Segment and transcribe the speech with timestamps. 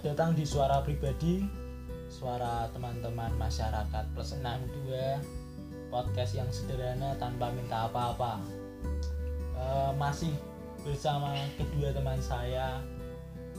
[0.00, 1.44] Selamat datang di Suara Pribadi
[2.08, 4.96] Suara teman-teman masyarakat plus 62
[5.92, 8.40] Podcast yang sederhana tanpa minta apa-apa
[9.52, 10.32] Eh, Masih
[10.88, 12.80] bersama kedua teman saya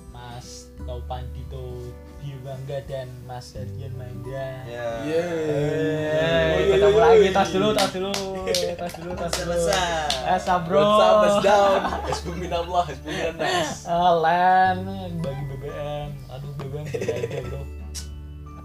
[0.09, 1.93] Mas Topan Dito
[2.25, 4.89] Diwangga dan Mas Dardian Mahendra Ya.
[5.05, 8.09] Eh, ketemu lagi tas dulu tas dulu
[8.73, 10.25] tas dulu tas dulu Selesai.
[10.25, 11.79] Esa bro What's up, down?
[12.09, 13.85] Hasbun Allah, hasbun nas.
[13.85, 14.77] Ah, Len
[15.21, 15.43] bagi
[16.91, 17.61] bro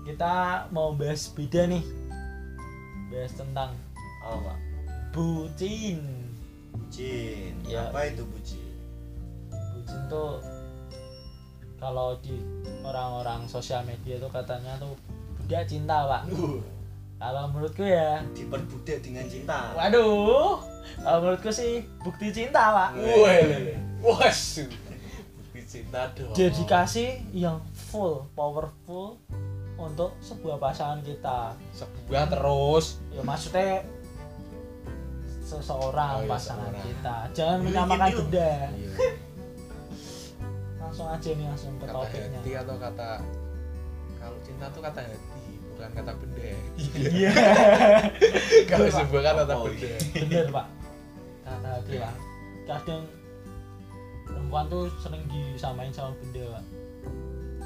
[0.07, 0.35] kita
[0.71, 1.83] mau bahas beda nih
[3.11, 3.71] bahas tentang
[4.23, 4.55] Apa?
[5.13, 6.03] bucin
[6.77, 7.57] Bucin.
[7.65, 7.89] Ya.
[7.89, 8.61] Apa itu bucin?
[9.49, 10.39] bucin tuh
[11.77, 12.37] kalau di
[12.85, 14.93] orang-orang sosial media tuh katanya tuh
[15.41, 16.61] budak cinta pak Uh,
[17.17, 19.73] kalau menurutku ya Diperbudak dengan cinta.
[19.73, 20.61] waduh
[21.01, 22.91] kalau menurutku sih bukti cinta pak
[24.05, 24.69] wasu.
[25.41, 26.31] Bukti cinta dong.
[26.37, 27.57] dedikasi yang
[27.87, 29.17] full powerful
[29.77, 31.53] untuk sebuah pasangan kita.
[31.73, 32.99] Sebuah terus.
[33.09, 33.85] ya maksudnya
[35.41, 36.85] seseorang Oh, iya, pasangan seseorang.
[36.85, 37.17] kita.
[37.33, 38.51] Jangan Yuk, menyamakan benda.
[38.73, 38.93] Iya.
[40.83, 42.39] langsung aja nih langsung ke Kata topiknya.
[42.41, 43.11] Hati atau kata
[44.17, 46.51] kalau cinta tuh kata hati, bukan kata benda.
[46.99, 47.31] iya.
[48.71, 49.95] Kalau sebuah kata Oh, benda.
[50.13, 50.67] bener pak.
[51.45, 52.15] Kata hati pak.
[52.67, 53.03] Kadang
[54.27, 56.65] perempuan tuh sering disamain sama benda pak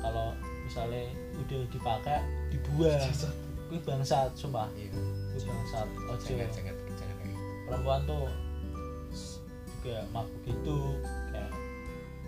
[0.00, 0.34] kalau
[0.64, 1.04] misalnya
[1.36, 2.18] udah dipakai
[2.52, 3.00] dibuang.
[3.70, 4.66] Itu bangsat sumpah.
[4.74, 4.90] Iya.
[5.36, 5.86] itu bangsat.
[6.10, 6.34] Ojo.
[6.50, 6.76] jangan.
[7.70, 8.26] perempuan tuh
[9.80, 10.76] juga makhluk itu
[11.30, 11.52] kayak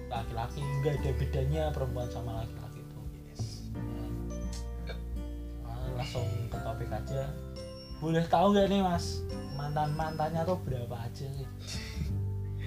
[0.06, 3.00] laki-laki nggak ada bedanya perempuan sama laki-laki itu.
[5.66, 7.26] Ah, langsung ke topik aja.
[7.98, 9.26] Boleh tahu nggak nih mas?
[9.58, 11.48] Mantan mantannya tuh berapa aja sih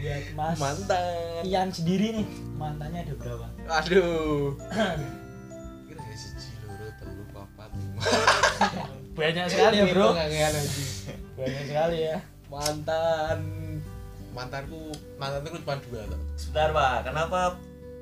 [0.05, 1.41] buat mas Mantan.
[1.41, 3.45] Ian sendiri nih mantannya ada berapa
[3.81, 4.53] Aduh.
[5.89, 8.01] Kira ya siji loro telu papat lima.
[9.17, 10.09] banyak sekali ya bro
[11.35, 13.39] banyak sekali ya Mantan.
[14.35, 16.19] Mantanku, mantanku cuma dua tuh.
[16.35, 17.07] Sebentar, Pak.
[17.07, 17.55] Kenapa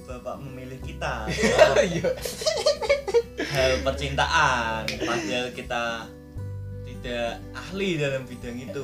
[0.04, 1.30] Bapak memilih kita?
[1.94, 2.10] Iya.
[3.54, 4.84] Hal percintaan.
[4.90, 6.10] Padahal kita
[6.86, 8.82] tidak ahli dalam bidang itu.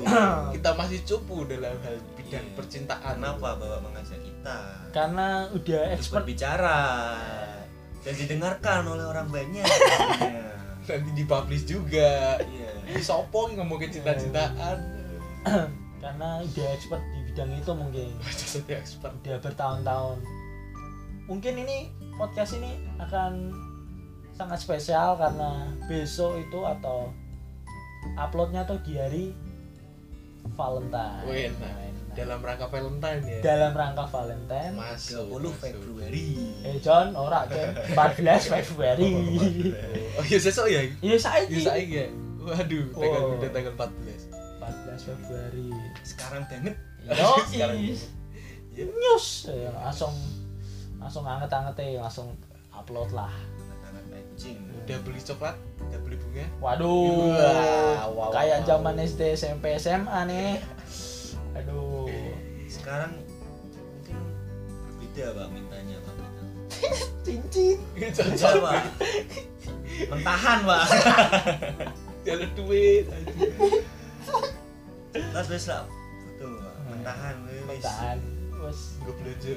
[0.54, 1.98] Kita masih cupu dalam hal
[2.30, 2.56] bidang Iya.
[2.56, 3.14] percintaan.
[3.16, 4.58] Kenapa Bapak mengajak kita?
[4.90, 6.82] karena udah expert berbicara
[8.00, 9.66] dan didengarkan oleh orang banyak.
[10.20, 10.46] Iya.
[10.90, 12.38] Nanti dipublish juga.
[12.40, 12.70] Iya.
[12.88, 14.78] Di sopo ngomongin cinta-cintaan.
[16.00, 18.08] karena udah expert di bidang itu mungkin
[18.56, 19.12] Jadi expert.
[19.20, 20.18] udah bertahun-tahun
[21.28, 23.52] mungkin ini podcast ini akan
[24.32, 27.12] sangat spesial karena besok itu atau
[28.16, 29.26] uploadnya tuh di hari
[30.56, 31.52] Valentine Wih.
[32.12, 33.40] Dalam rangka Valentine ya.
[33.40, 35.30] dalam rangka Valentine Masuk.
[35.30, 35.54] 30 masuk.
[35.56, 36.28] Februari.
[36.62, 39.12] eh John ora John 14 Februari
[40.14, 40.82] Oh iya sesok ya.
[41.00, 42.08] iya saya Iya saiki ya.
[42.40, 43.36] Waduh, tanggal Oh.
[43.38, 44.32] udah tanggal 14.
[44.58, 45.68] 14 Februari
[46.02, 46.76] Sekarang banget.
[47.08, 47.94] yo Sekarang i
[48.76, 50.14] news Eh, langsung
[50.96, 52.32] langsung anget-anget langsung
[52.70, 53.32] upload lah.
[54.80, 56.46] Udah beli coklat, udah beli bunga.
[56.60, 58.68] Waduh, Wah, wow, kayak wow.
[58.68, 60.58] zaman SD, SMP, SMA nih.
[61.56, 61.89] Aduh,
[62.90, 64.18] Sekarang mungkin
[64.82, 66.16] berbeda Pak mintanya Pak.
[67.30, 67.78] cincin.
[67.94, 68.26] Beda
[68.66, 68.82] Pak.
[70.10, 70.86] Mentahan Pak.
[72.26, 73.06] Jalan duit.
[75.14, 75.86] Terus wis lah.
[76.34, 76.76] Betul Pak.
[76.90, 77.62] Mentahan wis.
[77.78, 78.18] Bertahan.
[78.58, 79.54] Terus, Gue belanja.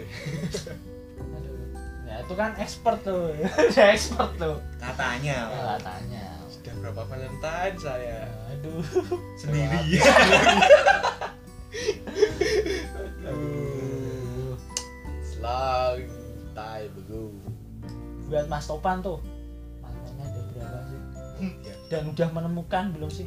[1.32, 1.56] aduh.
[2.04, 4.60] Ya itu kan expert tuh, udah expert tuh.
[4.76, 5.56] Katanya Pak.
[5.56, 6.26] Ya, tanya.
[6.52, 8.28] Sudah berapa Valentine saya?
[8.52, 8.84] Aduh,
[9.40, 9.80] Sendiri.
[13.26, 14.54] Aduh.
[15.42, 16.06] Long
[16.54, 17.34] time ago.
[18.30, 19.18] Buat Mas Topan tuh,
[19.82, 21.00] mantannya ada berapa sih?
[21.66, 21.74] Ya.
[21.90, 23.26] Dan udah menemukan belum sih?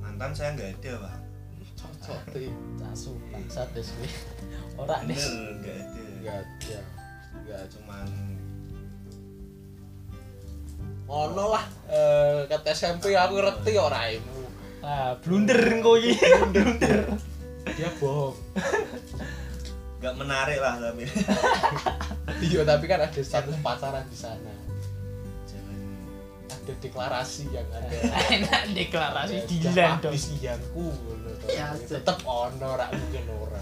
[0.00, 1.16] Mantan saya nggak ada Pak.
[1.76, 2.48] Cocok tuh.
[2.80, 4.10] Casu, bangsat deh sih.
[4.80, 5.12] Ora nih.
[5.12, 6.02] Bener nggak ada.
[6.16, 6.82] Enggak, ya.
[7.36, 8.08] Enggak Cuman
[11.06, 14.35] ono lah eh kata SMP aku ngerti ora imu.
[14.84, 16.14] Ah, blunder engko iki.
[16.52, 16.98] Blunder.
[17.76, 18.36] Dia bohong.
[19.96, 21.08] nggak menarik lah tapi.
[22.36, 24.52] Iya, tapi kan ada status pacaran di sana.
[25.48, 25.78] Jangan
[26.52, 27.88] Ada deklarasi yang ada.
[28.36, 30.12] Enak deklarasi dilan dong.
[30.12, 30.92] habis iyanku.
[31.48, 33.60] Ya, tetep ono ora mungkin ora.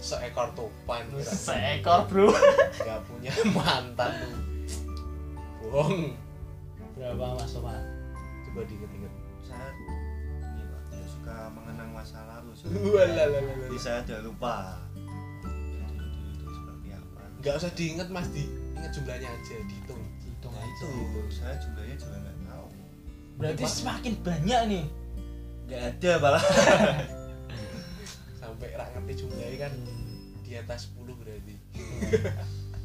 [0.00, 1.04] Seekor topan.
[1.20, 2.30] Seekor, Bro.
[2.78, 4.14] Gak punya mantan.
[5.60, 6.14] Bohong.
[6.96, 7.82] Berapa Mas Topan?
[8.48, 9.12] Coba diinget-inget.
[9.44, 9.70] tidak
[11.26, 12.54] suka mengenang masa lalu.
[13.66, 14.78] Jadi saya udah lupa.
[14.94, 17.20] Jadi dulu itu seperti apa.
[17.36, 22.16] nggak usah diinget mas diinget jumlahnya aja dihitung hitung Nah aja itu saya jumlahnya juga
[22.16, 22.66] nggak tahu.
[23.36, 24.84] berarti Mas- semakin banyak nih
[25.66, 26.44] Nggak ada malah.
[28.40, 29.72] sampai ngerti jumlahnya kan
[30.40, 31.54] di atas 10 berarti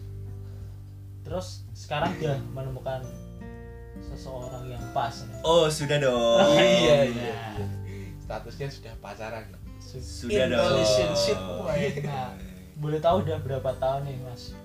[1.23, 3.05] terus sekarang dia menemukan
[4.01, 6.41] seseorang yang pas nih Oh sudah dong.
[6.41, 7.33] Oh, iya iya.
[7.53, 7.65] iya
[8.31, 9.43] statusnya sudah pacaran
[9.83, 11.99] Sudah In relationship, woy.
[12.07, 12.31] Nah,
[12.79, 14.55] boleh tahu udah berapa tahun nih mas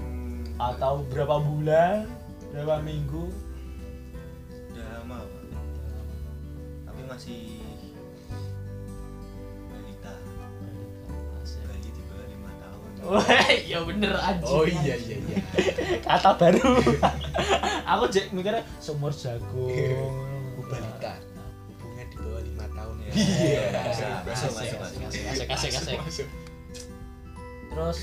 [0.00, 2.08] Hmm, atau berapa bulan
[2.48, 3.28] berapa minggu
[4.72, 5.44] udah lama Pak.
[6.88, 7.60] Tapi masih
[9.68, 10.12] balita.
[11.68, 12.90] Bayi di bawah lima tahun.
[13.04, 14.44] Wah, ya bener aja.
[14.48, 15.38] oh iya iya iya
[16.00, 16.80] Kata baru.
[17.92, 19.68] Aku jek mikirnya sumur jagung.
[20.56, 21.29] Oh, balita
[23.10, 23.62] Iya.
[24.26, 26.28] Masuk, masuk.
[27.70, 28.00] Terus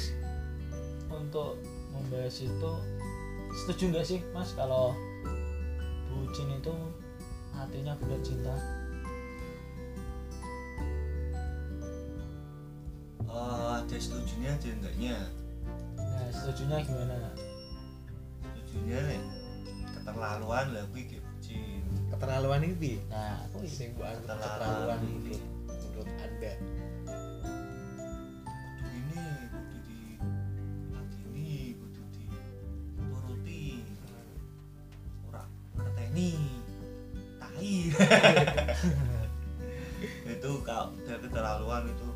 [1.11, 1.59] untuk
[1.91, 2.71] membahas itu
[3.63, 4.95] setuju nggak sih mas kalau
[6.11, 6.73] bucin itu
[7.55, 8.55] artinya budak cinta?
[13.27, 15.17] Oh, ada setujunya ada enggaknya.
[15.97, 17.15] Nah, setujunya gimana?
[18.43, 19.21] Setujunya nih
[19.93, 21.16] keterlaluan lah kayak bucin.
[22.11, 22.93] Keterlaluan ini Bi?
[23.11, 24.47] Nah, aku ini sing mbok anggap Keterlaluan.
[24.57, 26.53] keterlaluan menurut menurut anda
[28.77, 29.99] Kudu ini kudu di
[30.93, 33.63] ladini, kudu dituruti.
[35.27, 35.43] Ora
[35.75, 36.31] ngerteni.
[37.41, 37.73] Tai.
[40.37, 42.07] itu kalau keterlaluan itu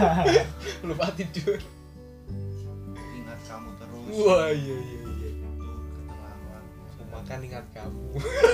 [0.88, 1.60] lupa tidur.
[3.16, 4.14] Ingat kamu terus.
[4.24, 5.30] Wah iya iya iya.
[5.36, 8.06] Itu keterlaluan aku makan ingat kamu.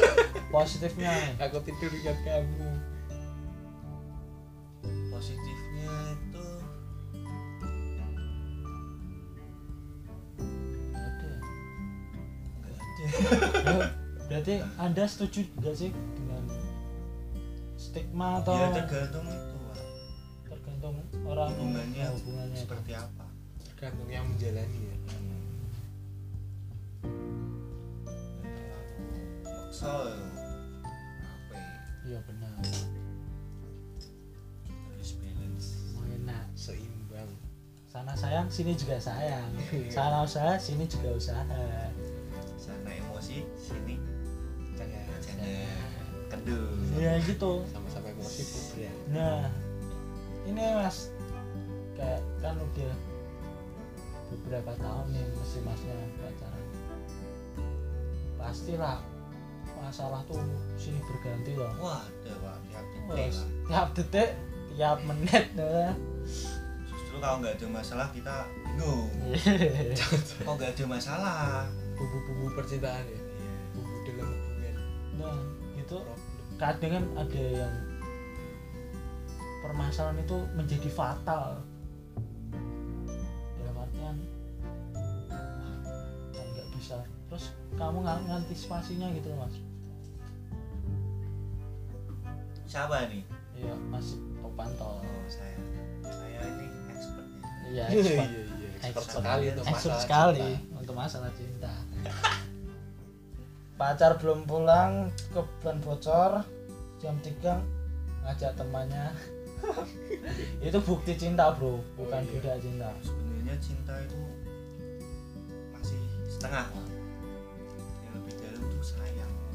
[0.55, 1.13] Positifnya.
[1.43, 2.69] Aku tidur ingat kamu.
[5.15, 6.47] Positifnya itu
[10.93, 11.33] Ada.
[13.17, 16.45] enggak ada berarti anda setuju nggak sih dengan
[17.79, 19.56] stigma atau ya tergantung itu
[21.37, 22.57] orang hubungannya oh, hubungannya.
[22.57, 23.29] seperti apa?
[23.61, 24.97] Tergantung yang menjalani ya.
[25.05, 25.37] Terlalu
[29.45, 30.17] maksa ya.
[31.29, 31.77] apa ya,
[32.09, 32.57] iya benar.
[34.65, 35.69] Harus balance.
[35.93, 37.31] Mau enak seimbang.
[37.85, 39.53] Sana sayang sini juga sayang.
[39.95, 41.45] Sana usaha sini juga usaha.
[42.57, 44.01] Sana emosi sini
[44.73, 45.69] jangan jangan
[46.33, 47.61] kedul ya gitu.
[47.69, 49.49] Sama-sama emosi ya nah
[50.47, 51.11] ini mas
[52.47, 52.93] kan udah
[54.31, 56.65] beberapa tahun nih mesti masnya pacaran.
[58.39, 58.99] Pastilah
[59.77, 60.39] masalah tuh
[60.79, 61.73] sini berganti loh.
[61.83, 63.17] Wah ada pak tiap Pak.
[63.67, 64.31] tiap detik
[64.77, 65.93] tiap menit nah.
[66.87, 69.11] justru kalau nggak ada masalah kita bingung.
[70.47, 71.67] Kok nggak ada masalah.
[71.99, 73.15] Bumbu-bumbu percintaan ya.
[73.15, 73.21] Iya.
[73.75, 74.75] bumbu dalam hubungan.
[75.19, 75.39] Nah
[75.87, 76.19] problem.
[76.57, 77.75] Kadang kan ada yang
[79.63, 81.61] permasalahan itu menjadi fatal
[87.27, 89.55] terus kamu nggak ngantisipasinya gitu loh mas?
[92.67, 93.23] Siapa nih
[93.57, 95.01] iya mas Topanto.
[95.01, 95.57] Oh saya.
[96.03, 97.41] Saya ini expert ya.
[97.67, 98.29] Iya iya expert.
[98.31, 99.15] iya iya expert Expert.
[99.17, 100.79] sekali untuk expert masalah sekali cinta.
[100.79, 101.73] untuk masalah cinta.
[103.79, 104.93] Pacar belum pulang
[105.31, 106.33] ke bulan bocor
[106.97, 107.61] jam 3
[108.25, 109.07] ngajak temannya.
[110.67, 112.33] Itu bukti cinta bro bukan Oh, iya.
[112.35, 112.89] budak cinta.
[113.01, 114.17] Sebenarnya cinta itu
[115.73, 116.65] masih setengah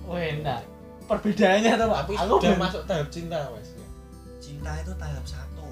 [0.09, 0.61] enak.
[1.05, 1.99] Perbedaannya tuh Pak.
[2.05, 2.57] tapi aku belum.
[2.57, 3.69] masuk tahap cinta mas.
[4.39, 5.67] Cinta itu tahap satu.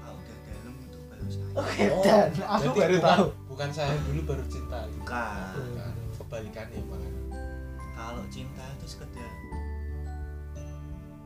[0.00, 3.26] Kalau udah dalam itu baru sayang Oke, dan aku berarti baru bukan, tahu.
[3.50, 4.78] bukan sayang dulu baru cinta.
[4.86, 4.96] Gitu.
[5.02, 5.54] bukan.
[5.58, 5.92] Bukan.
[6.14, 7.12] kebalikannya malah
[7.94, 9.30] kalau cinta itu sekedar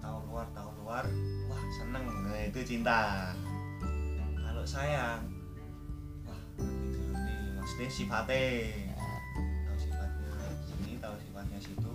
[0.05, 1.05] tahu luar tahu luar
[1.49, 2.05] wah seneng.
[2.25, 3.33] Nah itu cinta.
[4.37, 5.29] Kalau sayang
[6.25, 8.45] wah nanti dulu nih maksudnya sifatnya.
[9.65, 10.33] Tahu sifatnya
[10.65, 11.93] sini tahu sifatnya situ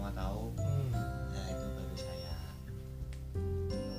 [0.00, 0.48] sama-sama tahu.
[0.56, 0.88] Hmm.
[1.28, 2.56] nah itu baru sayang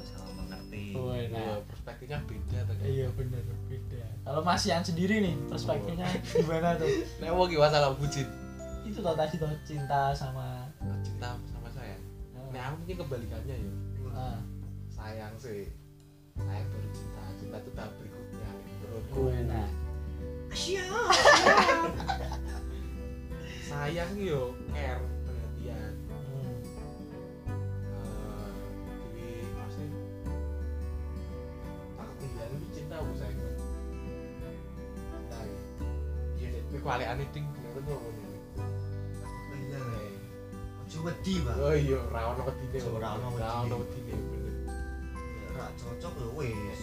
[0.01, 1.61] sama-sama mengerti Oh, enak.
[1.69, 4.01] perspektifnya beda ternyata iya bener beda.
[4.25, 6.89] Kalau Mas Yan sendiri nih perspektifnya gimana tuh?
[7.21, 8.25] Nek wong masalah bucin
[8.81, 10.65] itu tuh tadi tuh cinta sama
[11.05, 11.93] cinta sama saya.
[12.49, 13.69] Nek aku mungkin kebalikannya ya.
[14.17, 14.41] Ah,
[14.89, 15.69] sayang sih
[16.33, 19.21] sayang baru cinta cinta itu tahap berikutnya menurutku.
[19.21, 19.69] Oh, enak.
[20.51, 20.83] Asyik.
[24.11, 25.20] ki yo care
[36.81, 38.31] kualiane ting bener to ngono bener
[40.81, 42.79] ojo wedi bang oh iya ra ono wedine.
[42.83, 44.11] Ora ono ra ono wedine.
[44.11, 44.53] wedine bener.
[45.55, 46.81] Ra cocok lho wes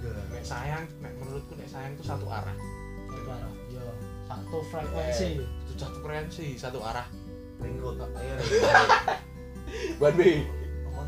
[0.00, 2.56] enggak nek sayang nek menurutku nek sayang itu satu arah.
[3.12, 3.52] Satu arah.
[3.68, 3.84] Yo,
[4.26, 5.28] satu frekuensi.
[5.44, 7.06] itu satu frekuensi satu arah.
[7.60, 8.34] Ringkot ayo
[10.00, 10.34] one way
[10.96, 11.06] one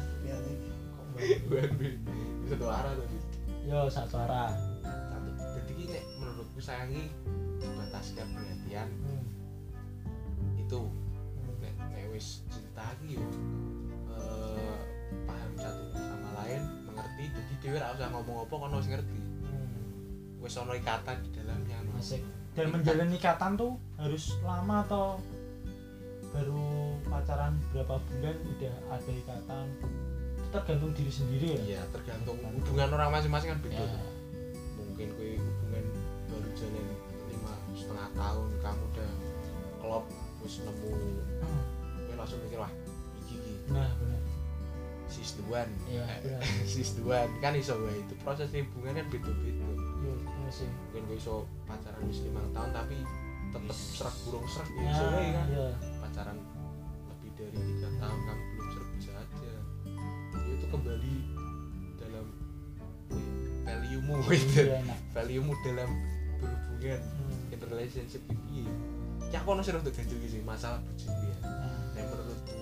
[1.48, 1.92] way
[2.52, 3.16] satu arah tadi.
[3.64, 4.52] Yo, satu arah.
[4.84, 5.30] satu.
[5.58, 7.08] Jadi nek menurutku sayangi
[7.92, 9.24] dibataskan perhatian Hmm.
[10.56, 10.80] itu
[11.60, 13.24] nek nek wis cinta ki yo
[14.16, 14.80] eh,
[15.28, 20.40] paham satu sama lain mengerti jadi dhewe ra usah ngomong apa kono wis ngerti Hmm.
[20.40, 22.00] wis ono ikatan di dalamnya no.
[22.00, 22.24] Asik.
[22.56, 25.20] Dan menjalin ikatan tuh harus lama atau
[26.32, 26.64] baru
[27.04, 29.64] pacaran berapa bulan udah ada ikatan
[30.32, 31.60] itu tergantung diri sendiri ya.
[31.76, 34.00] iya tergantung hubungan orang masing-masing kan beda Ya.
[34.80, 35.84] mungkin kue hubungan
[36.28, 36.86] baru jalan
[37.92, 39.10] setengah tahun kamu udah
[39.78, 40.04] klop
[40.38, 40.92] terus nemu
[41.38, 41.62] Hmm.
[42.02, 42.72] kue langsung mikir wah
[43.20, 44.20] iki iki Nah, benar.
[45.06, 46.40] sis one Iya, benar.
[46.72, 49.60] sis one kan iso wae itu proses hubungan kan beda-beda
[50.00, 50.68] Yo, iya sih.
[50.88, 52.96] mungkin gue iso pacaran wis lima tahun tapi
[53.44, 55.66] tetep Is- serak burung serak ya Ya, iso wae kan iya.
[56.00, 56.38] pacaran
[57.06, 59.60] lebih dari tiga tahun kamu belum serak bisa aja ya
[60.48, 61.14] itu kembali
[61.98, 62.26] dalam
[63.62, 64.98] value mu gitu Iya, enak.
[65.12, 65.90] value mu dalam
[66.40, 67.41] berhubungan Hmm.
[67.66, 68.66] Relationship iki
[69.28, 72.58] ya aku ono sih untuk ganjil sih masalah bucin ya Nah, Nek menurutku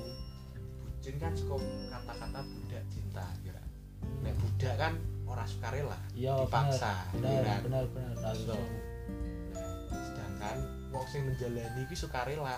[0.83, 3.63] bucin kan cukup kata-kata budak cinta kira
[4.21, 4.93] nek budak kan
[5.25, 7.61] orang sukarela Iya, dipaksa benar, ya kan?
[7.65, 8.35] benar, benar, benar.
[8.35, 8.55] Gitu.
[9.91, 10.57] Nah, sedangkan
[10.91, 12.57] wong sing menjalani iki sukarela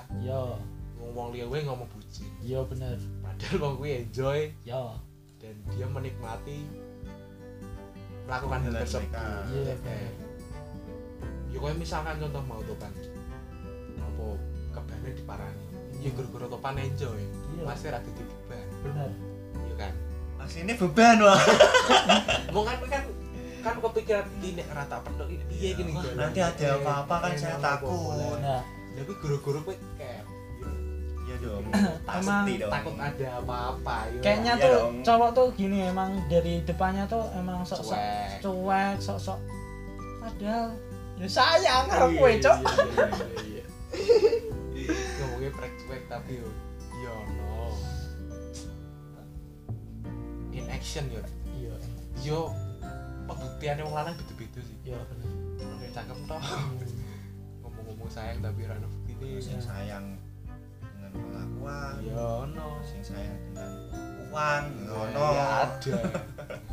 [1.03, 2.95] wong liya wae ngomong bucin yo benar.
[3.21, 4.95] padahal wong kuwi enjoy Yo,
[5.37, 6.63] dan dia menikmati
[8.23, 9.11] melakukan hal tersebut.
[9.51, 10.22] Iya, benar.
[11.53, 12.93] Ya kayak misalkan contoh mau topan.
[13.99, 14.25] Apa
[14.73, 15.63] kebane diparani?
[15.99, 17.21] Ya gara-gara topan enjoy
[17.53, 17.63] Iya.
[17.65, 18.67] pasti ra dadi beban.
[18.83, 19.11] Benar.
[19.63, 19.93] ya kan?
[20.39, 21.39] Aslinya beban wah
[22.51, 23.03] mau kan kan
[23.63, 28.19] kan kepikiran ini rata pedok ini Iya, gini nanti ada Eh, apa-apa kan saya takut.
[28.41, 28.59] Nah,
[28.93, 30.27] tapi guru-guru kowe kayak
[30.59, 30.71] ya,
[31.23, 31.63] iya dong.
[32.03, 32.67] Emang dong.
[32.69, 34.21] takut ada apa-apa ya.
[34.21, 34.95] kayaknya Iya tuh dong.
[35.07, 38.43] cowok tuh gini emang dari depannya tuh emang sok-sok cuek.
[38.43, 39.39] cuek, sok-sok.
[40.19, 40.75] Padahal
[41.23, 42.59] ya sayang Iya, karo kowe, Cok.
[42.59, 43.07] iya, iya,
[43.47, 43.65] iya,
[44.75, 44.95] iya.
[45.23, 46.49] ngomongnya prek cuek tapi yo
[46.99, 47.79] yo no.
[50.51, 51.23] In action yo.
[51.55, 51.75] Iya,
[52.27, 52.41] yo
[53.31, 54.77] pembuktiannya wong lanang beda-beda sih.
[54.83, 55.31] Iya benar.
[55.63, 56.43] Orang cakep toh.
[57.63, 60.19] Ngomong-ngomong sayang tapi rano bukti sing sayang
[60.99, 62.83] dengan pengakuan yo no.
[62.83, 63.71] Sing sayang dengan
[64.27, 65.97] uang ngono ya ada.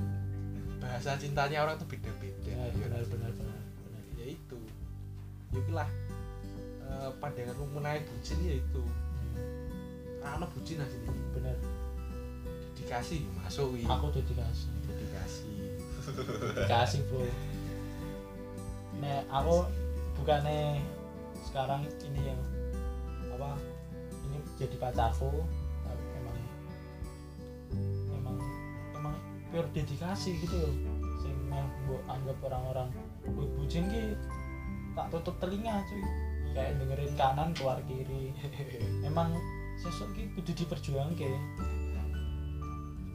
[0.81, 2.18] Bahasa cintanya orang tuh beda-beda
[5.49, 5.89] ya lah
[6.81, 8.83] eh, pandanganmu mengenai bucin ya itu
[9.29, 9.69] Hmm,
[10.19, 11.57] karena bucin aja nih benar.
[12.73, 14.69] dikasih masuk wi Aku udah dikasih.
[14.89, 15.53] dikasih
[16.57, 17.21] Dikasih, Bro.
[18.97, 19.67] Nek aku
[20.15, 20.81] bukannya
[21.45, 22.39] sekarang ini yang
[23.29, 23.55] apa
[24.25, 25.29] ini jadi pacarku
[25.81, 26.37] tapi emang
[28.11, 28.37] emang
[28.93, 29.15] emang
[29.49, 30.73] pure dedikasi gitu loh
[31.17, 32.89] sing mbok anggap orang-orang
[33.29, 34.17] "Wih, bucin ki
[34.95, 36.03] tak tutup telinga cuy.
[36.53, 38.33] Kayak dengerin kanan keluar kiri.
[39.07, 39.37] Emang
[39.79, 41.31] sesuk ki kudu diperjuangke.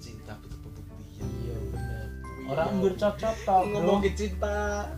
[0.01, 2.09] Cinta butuh pembuktian iya bener.
[2.25, 2.47] Iya.
[2.53, 3.73] orang anggur cocok tok bro.
[3.73, 4.89] ngomongin cinta.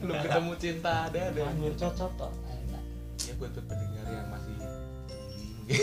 [0.00, 1.40] Belum ketemu cinta ada ada.
[1.44, 2.32] Anggur cocok tok.
[2.46, 2.82] Enak
[3.20, 4.54] ya buat pendengar yang masih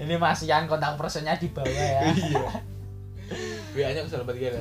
[0.00, 2.00] ini masih yang kontak personnya di bawah ya.
[2.10, 2.48] Iya.
[3.74, 4.54] WA nya kesel banget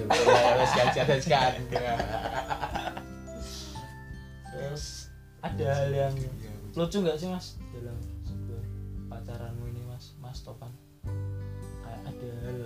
[1.21, 1.61] sekali
[5.43, 6.15] ada hal yang
[6.73, 8.63] lucu nggak sih mas dalam sebuah
[9.11, 10.15] pacaranmu ini mas?
[10.23, 10.71] Mas Topan
[11.83, 12.59] kayak ada hal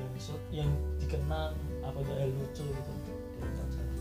[0.00, 0.10] yang
[0.50, 1.52] yang dikenang
[1.84, 2.92] apa ada hal lucu gitu
[3.36, 3.98] dalam pacaran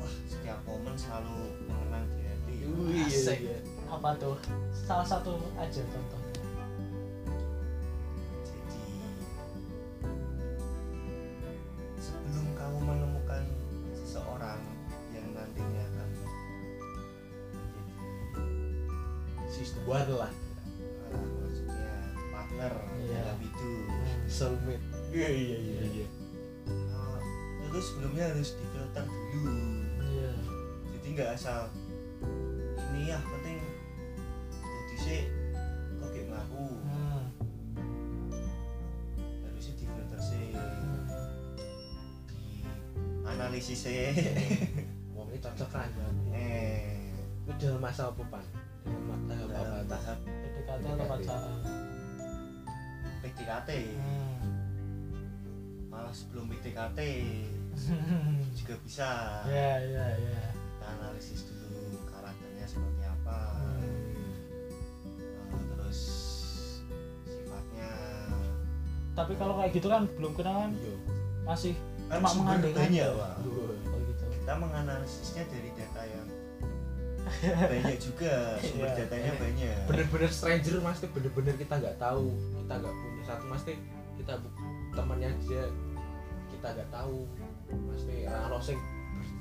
[0.00, 1.36] wah setiap momen selalu
[1.68, 3.38] mengenang di hati iya, Asik.
[3.44, 3.58] iya.
[3.92, 4.36] apa tuh?
[4.72, 6.25] Salah satu aja contohnya
[19.84, 20.32] buat lah,
[21.12, 21.92] ah, maksudnya
[22.32, 22.72] partner
[23.04, 23.20] yeah.
[23.20, 24.26] dalam itu hmm.
[24.30, 24.84] soulmate.
[25.12, 25.76] Iya iya iya, iya.
[25.80, 26.06] iya, iya.
[26.94, 27.20] Oh,
[27.68, 29.52] terus sebelumnya harus difilter dulu.
[30.02, 30.32] Iya.
[30.32, 30.36] Yeah.
[30.96, 31.60] jadi nggak asal
[32.94, 33.58] ini ya penting.
[34.56, 35.20] Jadi sih
[36.00, 37.24] kok kayak ngaku hmm.
[39.46, 40.46] harusnya difilter sih.
[40.56, 41.04] Hmm.
[42.26, 42.44] Di
[43.28, 44.10] analisis sih.
[45.14, 45.90] Wong ini cocok kan
[46.34, 47.08] eh.
[47.46, 48.65] Udah masa apa pak
[50.76, 51.58] PDKT atau pacaran
[53.24, 54.36] PDKT hmm.
[55.88, 57.00] malah sebelum PDKT
[58.58, 59.10] juga bisa.
[59.48, 60.42] Ya ya ya.
[60.56, 63.38] Kita analisis dulu karakternya seperti apa.
[63.60, 64.24] Hmm.
[65.52, 66.00] Eh, terus
[67.28, 67.92] sifatnya.
[69.12, 70.72] Tapi kalau kayak gitu kan belum kenal kan?
[70.72, 70.96] Iya.
[71.44, 71.74] Masih
[72.06, 73.08] kan Cuma mengandaikan ya.
[73.12, 73.34] Pak.
[73.44, 74.24] gitu.
[74.40, 75.70] Kita menganalisisnya dari
[77.42, 78.96] banyak juga sumber Iya.
[79.02, 79.76] datanya banyak.
[79.86, 83.22] Bener-bener stranger mas tuh bener-bener kita nggak tahu kita nggak punya.
[83.24, 83.76] Satu mas tuh
[84.16, 84.34] kita
[84.92, 85.64] temannya dia
[86.50, 87.26] kita nggak tahu.
[87.66, 88.78] Mas tuh orang rosing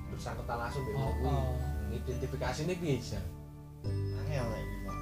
[0.10, 1.54] bersangkutan langsung Oh, oh, oh.
[1.92, 3.22] identifikasi ini bisa
[4.18, 4.98] angel kayak gitu Pak.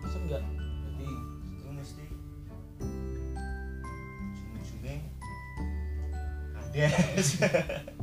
[0.00, 0.42] Masa enggak
[0.86, 1.08] jadi
[1.50, 2.04] itu mesti
[4.22, 4.96] ujung-ujungnya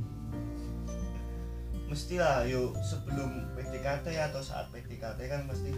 [2.14, 5.74] mesti lah yuk sebelum PDKT atau saat PDKT kan mesti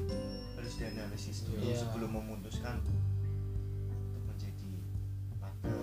[0.59, 1.79] harus dianalisis dulu Iya.
[1.79, 2.99] sebelum memutuskan untuk
[4.27, 4.67] menjadi
[5.39, 5.79] partner.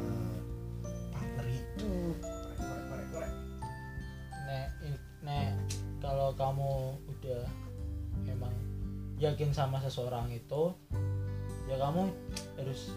[1.09, 3.33] Partner hidup korek korek korek korek.
[4.45, 5.57] Nek in- nek
[6.05, 7.49] kalau kamu udah
[8.29, 8.53] emang
[9.17, 10.77] yakin sama seseorang itu
[11.65, 12.13] ya kamu
[12.61, 12.93] harus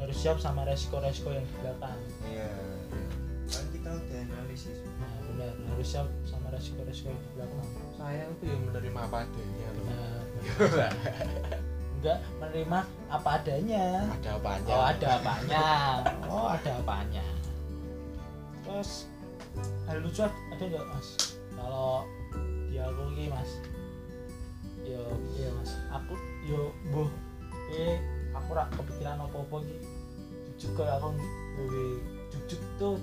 [0.00, 2.00] harus siap sama resiko-resiko yang di belakang.
[2.24, 2.48] Iya.
[3.44, 4.80] Kan kita udah analisis.
[4.96, 7.68] Nah benar harus siap sama resiko-resiko yang di belakang.
[8.00, 10.20] Sayang tuh yang menerima apa adanya loh nah,
[12.00, 12.78] enggak menerima
[13.12, 13.86] apa adanya.
[14.16, 14.72] Ada apanya?
[14.72, 15.66] Oh ada apanya?
[16.24, 17.26] Oh ada apanya?
[18.64, 18.90] Terus
[19.84, 21.08] hal lucu ada nggak mas?
[21.52, 22.08] Kalau
[22.72, 23.50] di aku ini mas.
[24.88, 25.04] Yo
[25.36, 25.70] iya mas.
[25.92, 26.16] Aku
[26.48, 27.12] yo boh
[27.76, 28.00] eh
[28.32, 31.12] aku rak kepikiran apa apa gitu kayak aku
[31.56, 31.84] gawe
[32.32, 32.96] jujuk tuh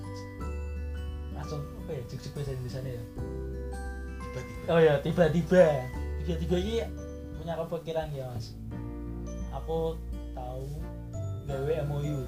[1.44, 3.04] langsung apa ya jujuk bahasa Indonesia ya?
[4.24, 4.64] Tiba-tiba.
[4.72, 5.66] Oh ya tiba-tiba.
[6.24, 6.76] Tiba-tiba ini
[7.36, 8.56] punya kepikiran ya mas.
[9.52, 10.00] Aku
[10.32, 10.64] tahu
[11.44, 12.24] gawe MOU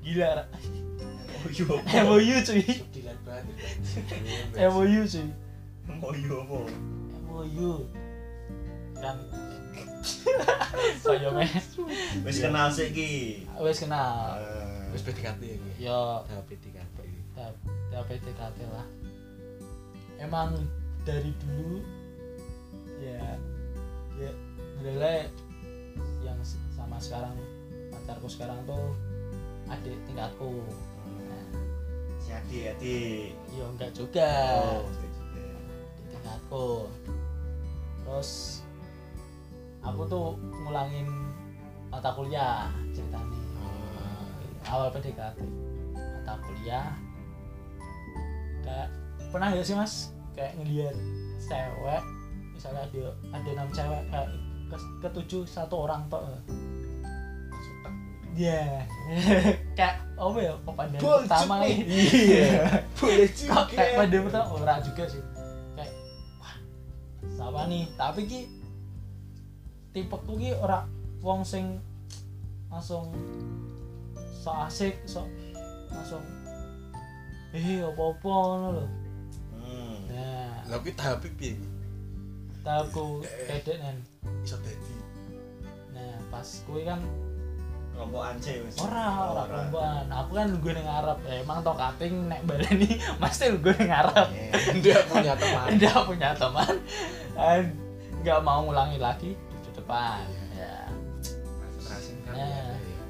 [0.00, 2.64] gila oh iya MOU cuy.
[3.28, 3.52] Banget
[4.72, 5.28] MOU cuy.
[6.16, 6.60] Iya apa?
[7.28, 7.70] MOU
[8.96, 9.16] kan
[11.04, 11.64] kayak mes
[12.24, 14.40] wis kenal sih ki wes kenal.
[14.40, 15.56] Eh, terus PDKT ya
[15.92, 16.00] yo.
[16.24, 16.96] Tahap PDKT
[17.96, 18.84] tahap PDKT lah.
[20.20, 20.52] Emang
[21.08, 21.80] dari dulu
[23.00, 23.40] ya
[24.20, 24.30] ya
[24.84, 25.32] mulai
[26.20, 26.36] yang
[26.76, 27.32] sama sekarang
[27.88, 28.92] pacarku sekarang tuh
[29.72, 30.60] adik tingkatku.
[31.08, 31.48] Nah,
[32.20, 33.32] si adik adik.
[33.56, 34.28] Yo enggak juga.
[34.60, 35.12] Oh adik
[36.12, 36.68] tingkatku.
[38.04, 38.60] Terus
[39.80, 40.36] aku tuh
[40.68, 41.08] ngulangin
[41.88, 43.40] mata kuliah ceritanya.
[44.68, 45.40] Awal PDKT
[45.96, 46.92] mata kuliah
[49.36, 50.96] pernah gak sih mas kayak ngeliat
[51.44, 52.02] cewek
[52.56, 53.02] misalnya ada
[53.36, 54.28] ada enam cewek kayak
[54.72, 56.24] ke, ketujuh satu orang tok
[57.52, 57.92] langsung tak
[58.36, 58.84] Iya.
[59.76, 60.52] kayak apa ya
[61.00, 61.76] Boleh pertama nih.
[61.88, 62.68] Iya.
[63.00, 65.22] boleh juga kayak pemandangan pertama ora juga sih.
[65.72, 65.92] Kayak
[66.36, 66.56] wah.
[67.32, 67.84] Siapa nih?
[67.96, 68.40] Tapi ki
[69.96, 70.84] tipeku ki ora
[71.24, 71.80] wong sing
[72.68, 73.08] langsung
[74.16, 75.24] so asik, so
[75.88, 76.20] langsung
[77.56, 79.05] eh apa-apa ngono lho.
[80.66, 81.32] Lah kuwi tahap piye?
[81.34, 81.52] Ki?
[82.66, 83.96] tahu kedek kan.
[84.42, 84.94] Iso dadi
[85.94, 86.98] Nah, pas kuwi kan
[87.96, 92.28] kelompokan sih wis ora ora kelompokan aku kan gue ning ngarep ya, emang tau kating
[92.28, 94.52] nek baleni mesti gue ning ngarep Eh,
[94.84, 95.66] dia punya teman.
[95.72, 96.74] anda punya teman
[97.32, 97.72] dan
[98.20, 100.76] nggak mau ngulangi lagi di depan ya
[101.56, 102.34] Konsentrasi kan.
[102.36, 102.44] Nah.
[102.44, 103.00] ya, ya.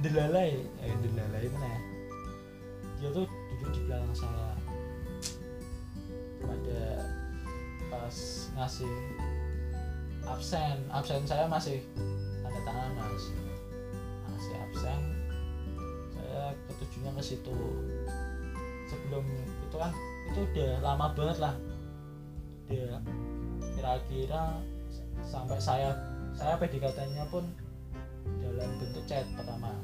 [0.00, 1.80] delalai eh delalai mana ya
[2.96, 4.56] dia tuh duduk di belakang saya
[6.40, 6.82] pada
[7.90, 8.16] pas
[8.56, 8.92] ngasih
[10.24, 11.82] absen absen saya masih
[12.40, 13.24] tanda tangan mas
[14.40, 15.00] masih absen.
[16.16, 17.56] Saya ketujuhnya ke situ.
[18.88, 19.24] Sebelum
[19.68, 19.92] itu kan
[20.32, 21.54] itu udah lama banget lah.
[22.72, 22.96] Dia
[23.76, 24.56] kira-kira
[25.20, 25.92] sampai saya
[26.32, 27.44] saya PDKT-nya pun
[28.40, 29.76] dalam bentuk chat pertama.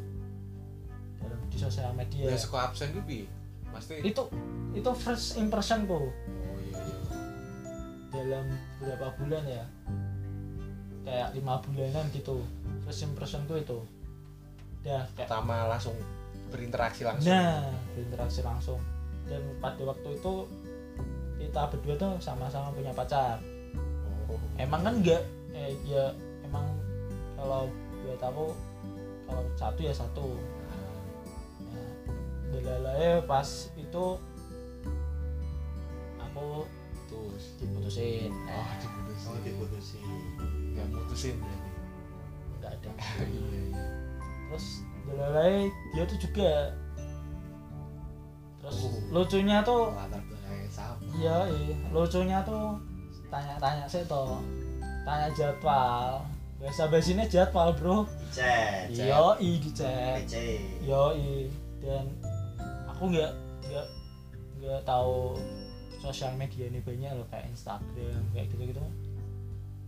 [1.20, 2.32] Dalam di sosial media.
[2.32, 3.28] Ya sekolah absen piye?
[3.68, 4.22] Pasti itu
[4.72, 6.45] itu first impression iya.
[8.16, 8.46] Dalam
[8.80, 9.64] beberapa bulan ya?
[11.04, 12.40] Kayak lima bulanan gitu.
[12.88, 13.78] First impression ku itu.
[14.82, 15.96] Udah kayak Pertama langsung
[16.48, 17.28] berinteraksi langsung.
[17.28, 18.80] nah berinteraksi langsung.
[19.26, 20.34] Dan pada waktu itu
[21.36, 23.38] kita berdua tuh sama-sama punya pacar.
[24.26, 24.40] Oh.
[24.58, 25.22] emang kan enggak
[25.54, 26.10] eh, ya
[26.42, 26.66] emang
[27.38, 27.70] kalau
[28.02, 28.46] buat aku
[29.28, 30.28] kalau satu ya satu.
[32.96, 33.46] Ya, pas
[33.78, 34.04] itu
[36.18, 36.46] aku
[37.16, 38.30] terus diputusin.
[38.46, 39.28] Oh diputusin.
[39.32, 40.02] Oh diputusin.
[40.74, 41.70] Nggak mutusin berarti
[42.56, 42.90] nggak ada.
[43.26, 43.84] Iya iya
[44.46, 44.66] terus
[45.06, 45.56] delalai
[45.92, 46.52] dia tuh juga.
[48.62, 48.94] Terus Oh.
[49.14, 50.98] lucunya tuh latar belakangnya sama.
[51.14, 51.76] Iya iya.
[51.90, 52.78] Lucunya tuh
[53.28, 54.38] tanya-tanya sih toh.
[55.06, 56.22] Tanya jadwal.
[56.58, 57.98] Bahasa basinya jadwal bro.
[58.32, 58.90] Cek.
[58.90, 60.24] Iya i dicek
[60.82, 61.46] yo i
[61.78, 62.06] dan
[62.90, 63.32] aku nggak
[63.70, 63.86] nggak
[64.58, 65.36] nggak tahu
[66.00, 68.82] sosial media ini banyak loh kayak Instagram kayak gitu gitu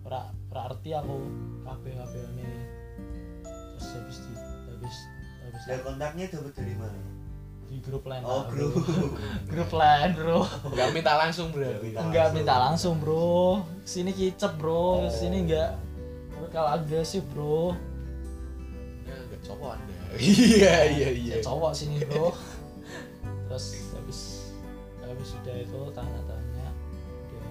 [0.09, 1.16] ora ora arti aku
[1.68, 2.49] kabeh kabeh ini
[3.44, 4.33] terus habis di
[4.73, 4.97] habis
[5.44, 7.01] habis dan kontaknya dapat dari mana?
[7.68, 8.73] Di grup lain oh grup.
[9.53, 10.40] Grup lain bro.
[10.73, 12.33] Nggak minta langsung enggak langsung.
[12.33, 13.61] minta langsung bro.
[13.85, 15.05] Sini kicep bro.
[15.05, 15.12] Oh.
[15.12, 15.77] sini enggak
[16.49, 17.77] kalau agresif bro.
[19.05, 19.94] Ya nggak cowok anda.
[20.16, 21.35] Iya iya iya.
[21.37, 22.33] Ya, cowok sini bro.
[23.53, 24.47] Terus habis
[25.09, 26.68] habis sudah itu tanya-tanya
[27.29, 27.49] udah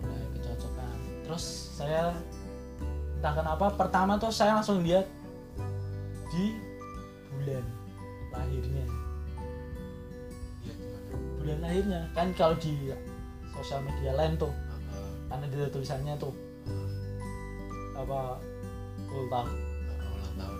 [0.00, 0.96] mulai kecocokan.
[1.28, 1.44] Terus
[1.76, 2.16] saya
[3.20, 5.04] entah kenapa pertama tuh saya langsung lihat
[6.32, 6.56] di
[7.30, 7.64] bulan
[8.32, 8.86] lahirnya.
[10.64, 10.74] Iya
[11.36, 12.00] bulan lahirnya.
[12.16, 12.90] Kan kalau di
[13.52, 14.52] sosial media lain tuh
[15.28, 16.32] kan ada tulisannya tuh.
[17.92, 18.40] Apa
[19.12, 19.48] ulang
[20.00, 20.58] ah, tahun.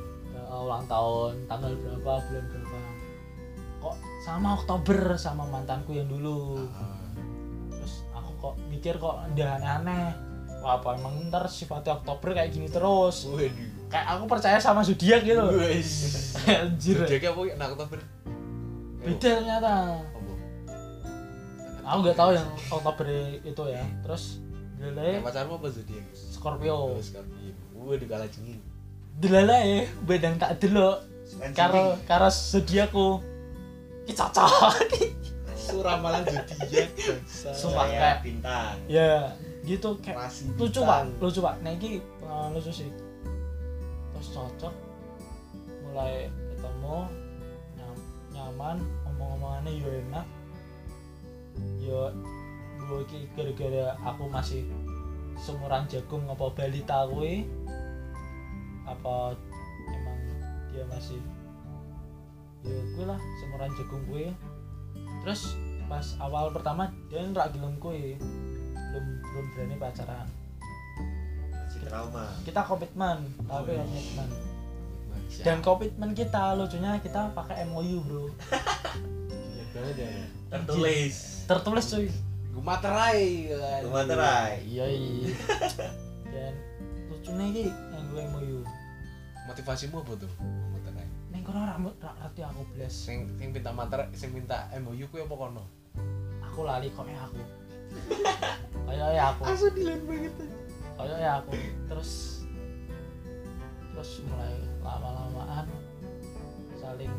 [0.53, 2.62] Ulang tahun tanggal berapa bulan berapa
[4.23, 6.63] sama Oktober sama mantanku yang dulu.
[6.71, 7.03] Ah,
[7.75, 10.15] terus aku kok mikir kok udah aneh-aneh.
[10.63, 13.27] Wah apa emang ntar sifatnya Oktober kayak gini terus?
[13.27, 13.51] Waduh.
[13.91, 15.43] Kayak aku percaya sama zodiak gitu
[16.47, 17.03] anjir.
[17.03, 17.55] Jadi apa ya?
[17.59, 17.99] Nak Oktober?
[19.03, 19.75] beda ternyata.
[19.99, 20.33] Apa?
[21.83, 23.07] aku nggak tahu yang Oktober
[23.43, 23.83] itu ya.
[24.07, 24.39] Terus
[24.79, 26.07] Yang delay pacarmu apa zodiak?
[26.15, 26.95] Scorpio.
[26.95, 27.51] Oh, Scorpio.
[27.75, 28.63] Waduh kalah jengin.
[29.19, 31.03] delay bedang tak delok.
[31.59, 33.32] Karo karo zodiakku
[34.03, 34.51] Ki cocok
[35.53, 36.91] Suramalan zodiak.
[37.55, 38.75] Sumpah, kayak- bintang.
[38.91, 39.31] Ya
[39.62, 41.07] gitu kayak Masih lucu pak.
[41.23, 41.55] Lucu pak.
[41.62, 42.91] Nah ini pengalaman lucu sih.
[44.12, 44.75] Terus cocok.
[45.87, 46.97] Mulai ketemu
[47.79, 50.27] nyam- nyaman omong-omongannya yo enak.
[51.79, 52.11] Yo
[52.83, 54.67] gue iki gara-gara aku masih
[55.38, 57.47] semuran jagung apa balita kuwi.
[58.83, 59.38] Apa
[59.87, 60.19] emang
[60.75, 61.23] dia masih
[62.62, 64.27] ya gue lah semuran jagung gue
[65.22, 65.55] terus
[65.87, 68.16] pas awal pertama dia nggak gelem kuwi
[68.92, 70.29] belum belum berani pacaran.
[71.48, 72.29] Masih trauma.
[72.44, 73.81] kita komitmen tapi Oh, iya.
[73.81, 74.29] komitmen.
[75.33, 78.25] Dan dan komitmen kita lucunya kita pakai MOU bro.
[78.29, 80.12] Gila banget ya.
[80.53, 81.14] tertulis.
[81.48, 82.09] Tertulis cuy.
[82.53, 83.81] Gue materai kan.
[83.88, 85.33] Rumah terai iya iya.
[86.29, 86.53] Dan
[87.09, 88.59] lucunya ini yang gue MOU
[89.42, 90.33] Motivasimu apa tuh?
[91.53, 95.65] Kono rambut rati aku belas Sing sing minta materai, sing minta MOU ku apa kono?
[96.41, 97.41] aku lali kok ya aku
[98.88, 100.35] kayak ya aku dilan banget.
[100.97, 101.53] kayak ya aku
[101.93, 102.12] terus
[103.93, 105.69] terus mulai lama-lamaan
[106.77, 107.12] saling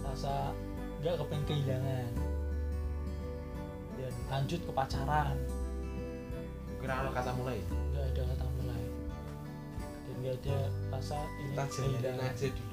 [0.00, 0.52] rasa
[1.00, 2.12] nggak kepengen kehilangan
[4.00, 5.36] dan lanjut ke pacaran
[6.80, 7.60] Kira ono kata mulai.
[7.92, 8.82] nggak ada kata mulai
[10.08, 12.63] dan nggak ada rasa ini Kita jalanin aja dulu.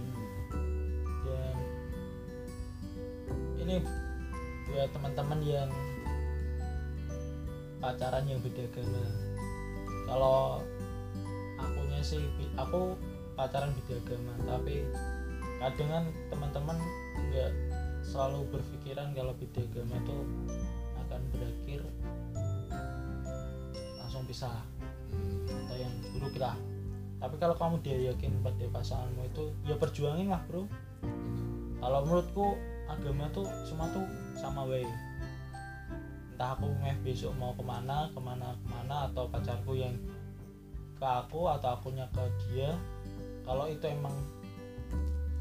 [3.72, 3.88] Ini
[4.68, 5.72] buat teman-teman yang
[7.80, 9.04] pacaran yang beda agama
[10.12, 10.60] kalau
[11.56, 12.20] akunya sih
[12.60, 13.00] aku
[13.40, 14.84] pacaran beda agama tapi
[15.64, 16.78] kadang kan teman-teman
[17.32, 17.52] nggak
[18.04, 20.18] selalu berpikiran kalau beda agama itu
[21.08, 21.82] akan berakhir
[24.04, 24.28] langsung
[25.12, 25.68] Hmm.
[25.68, 26.56] atau yang buruk lah
[27.20, 30.64] tapi kalau kamu dia yakin pada pasanganmu itu ya perjuangin lah bro
[31.84, 32.56] kalau menurutku
[32.96, 34.04] agama tuh semua tuh
[34.36, 34.88] sama wae.
[36.36, 39.94] Entah aku meh besok mau ke mana ke mana ke mana atau pacarku yang
[40.98, 42.74] ke aku atau akunya ke dia.
[43.48, 44.14] Kalau itu emang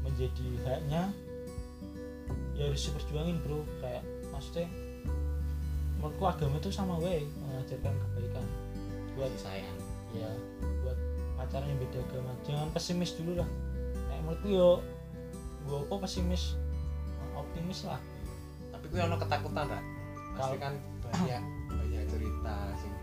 [0.01, 1.13] menjadi haknya
[2.57, 3.61] ya harus diperjuangin bro.
[3.81, 4.67] Kayak maksudnya
[6.01, 8.45] menurutku agama itu sama wae mengajarkan kebaikan
[9.13, 9.79] buat sayang.
[10.11, 10.27] ya
[10.83, 10.99] buat
[11.39, 12.31] pacaran yang beda agama.
[12.43, 13.49] Jangan pesimis dulu lah.
[14.09, 14.69] Kayak menurutku yo
[15.69, 16.57] gua apa pesimis
[17.51, 17.99] optimis lah.
[18.71, 19.81] Tapi gue ono ketakutan ra.
[20.31, 22.93] Pasti kan banyak banyak cerita sing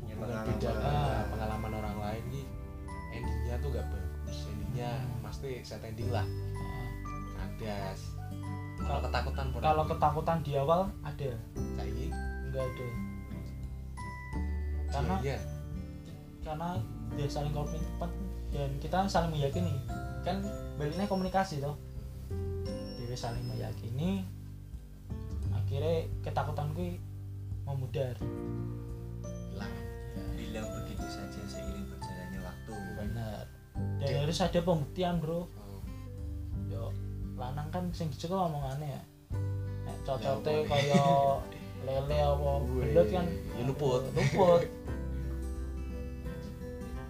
[0.00, 0.46] Ya, hubungan pengalaman.
[0.54, 1.22] beda Ah.
[1.28, 2.46] pengalaman orang lain nih
[3.10, 5.22] endingnya tuh gak bagus endingnya Hmm.
[5.22, 6.22] pasti set ending lah.
[6.22, 6.88] Nah,
[7.36, 8.00] kandas
[8.80, 11.30] kalau ketakutan kalau ketakutan di awal ada.
[11.76, 12.06] Saiki?
[12.46, 12.88] Enggak ada.
[14.90, 15.38] Karena iya.
[16.40, 16.68] karena
[17.12, 18.10] dia saling komitmen
[18.50, 19.74] dan kita saling meyakini.
[20.20, 20.42] Kan
[20.74, 21.76] baliknya komunikasi toh
[23.10, 24.22] dia wis saling meyakini
[25.50, 26.94] akhirnya ketakutan gue
[27.66, 28.14] memudar.
[29.50, 30.22] Hilang ya.
[30.38, 32.74] hilang begitu saja seiring berjalannya waktu.
[33.02, 33.50] Bener.
[33.98, 35.42] Dan harus ada pembuktian bro.
[35.42, 35.82] Oh.
[36.70, 36.94] yo
[37.34, 39.02] lanang kan sing dicekel omongannya ya.
[39.90, 41.02] Nek cocote Ya, kaya
[41.82, 43.26] lele apa belut kan
[43.58, 44.06] ya luput.
[44.14, 44.62] luput.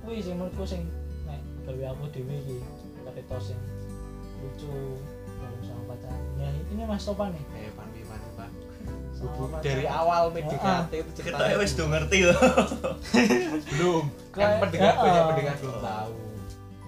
[0.08, 0.88] Wih sing menurutku sing
[1.28, 2.56] nek gawe aku dhewe iki
[3.04, 3.60] cerita sing
[4.40, 4.96] lucu
[5.40, 7.44] ngomong sama pacar nah ini mas Topan nih.
[7.56, 8.50] Eh pandi pandi pak
[9.60, 12.40] dari awal PDKT itu kita ceritanya wis do ngerti loh.
[13.76, 14.04] Belum.
[14.32, 16.12] Kan pendengar ya, banyak pendengar belum tahu.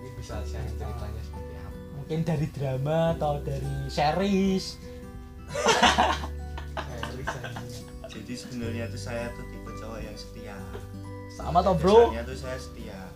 [0.00, 1.76] Ini bisa share ceritanya seperti apa.
[2.00, 4.80] Mungkin dari drama atau dari series.
[8.12, 10.56] Jadi sebenarnya tuh saya tuh tipe cowok yang setia.
[11.36, 12.12] Sama toh bro?
[12.12, 13.12] tuh saya setia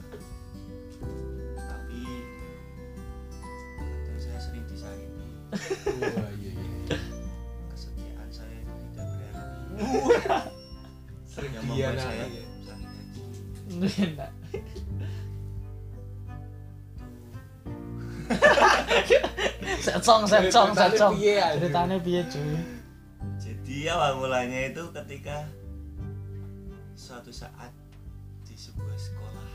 [5.56, 6.96] wah iya iya
[7.72, 10.50] kesetiaan saya tidak berarti
[11.26, 12.42] sering yang membuat saya ya.
[12.64, 14.30] sakit hati enak
[19.80, 21.12] set song set song set Ceritanya song.
[21.14, 21.60] piye, anjing?
[21.60, 22.56] ceritanya piye cuy?
[23.36, 25.36] Jadi awal mulanya itu ketika
[26.96, 27.70] suatu saat
[28.42, 29.48] di sebuah sekolah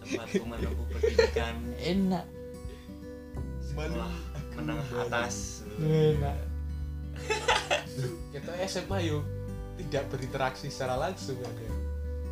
[0.00, 2.26] tempatku menempuh pendidikan enak.
[3.62, 4.10] Sekolah
[4.60, 5.64] menengah atas.
[5.80, 6.50] Enak
[8.30, 9.24] kita SMA yuk
[9.76, 11.72] tidak berinteraksi secara langsung kan ya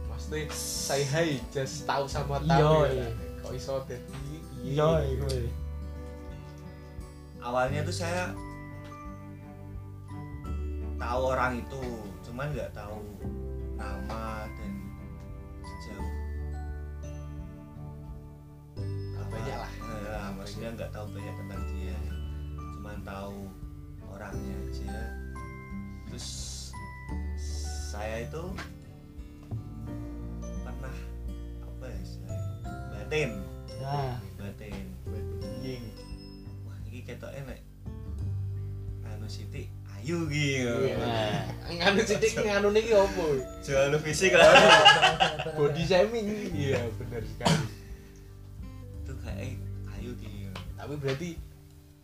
[0.08, 3.08] maksudnya say hi just tahu sama tahu ya
[3.42, 5.48] kok iso dadi yo gue
[7.42, 8.32] awalnya tuh saya
[10.98, 11.82] tahu orang itu
[12.26, 12.98] cuman nggak tahu
[13.78, 14.72] nama dan
[15.62, 16.12] sejauh
[19.14, 19.72] apa Banyak lah.
[19.86, 21.62] Eh, maksudnya nggak tahu banyak tentang
[22.98, 23.38] cuman tahu
[24.10, 24.98] orangnya aja.
[26.10, 26.26] Terus
[27.94, 28.42] saya itu
[30.66, 30.96] pernah
[31.62, 32.50] apa ya istilahnya,
[32.90, 33.30] batin.
[33.78, 34.18] Nah.
[34.34, 34.84] Batin.
[35.62, 35.84] Ying.
[36.66, 37.58] wah ini ketok enak
[39.06, 41.46] anu siti ayu gitu Nah.
[41.70, 43.38] nganu sidik nganu niki opo?
[43.62, 44.50] Jual fisik lah.
[45.58, 46.50] Body shaming.
[46.50, 47.62] Iya benar sekali.
[49.06, 49.54] Itu kayak
[49.94, 51.28] ayu gitu tapi berarti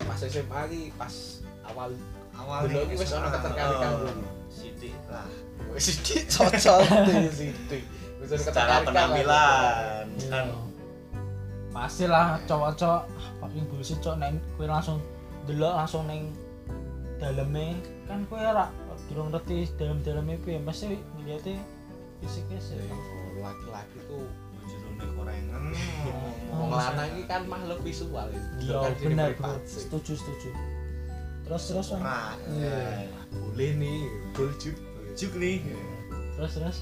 [0.05, 1.15] pas SMA ki pas
[1.65, 1.91] awal
[2.37, 4.27] awalnya Dulu iki wis ana ketertarikan oh, dulu.
[4.51, 5.29] siti lah
[5.81, 6.79] sidik cocok
[7.39, 7.83] sidik.
[8.23, 8.87] Wis secara ketertarikan lah.
[8.87, 10.05] penampilan.
[10.17, 10.29] Iya.
[10.31, 10.47] kan.
[11.75, 15.03] Pasti lah cowok-cowok ah, fucking bullshit cowok neng kue langsung
[15.51, 16.31] delok langsung neng
[17.19, 17.75] dalamnya
[18.07, 18.71] kan kue ora
[19.11, 21.59] durung ngerti dalam-dalamnya piye mesti ngeliatnya
[22.23, 22.79] fisiknya sih
[23.43, 24.25] laki-laki tuh
[25.05, 25.63] jerone korengan
[26.49, 28.41] wong lanang iki kan makhluk visual ya.
[28.59, 29.29] iya Kan benar
[29.65, 30.49] setuju setuju.
[31.45, 32.01] Terus terus Bang.
[32.01, 33.05] Nah, Iya.
[33.29, 33.99] boleh nih
[34.33, 34.77] gol juk
[35.13, 35.61] juk nih.
[36.41, 36.79] Terus terus?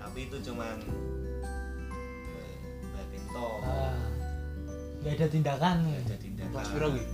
[0.00, 2.56] Tapi itu cuman eh,
[2.88, 4.00] batin toh ah
[5.04, 5.76] nggak ada tindakan.
[5.84, 6.52] Nggak ada tindakan.
[6.56, 7.04] Kelas ki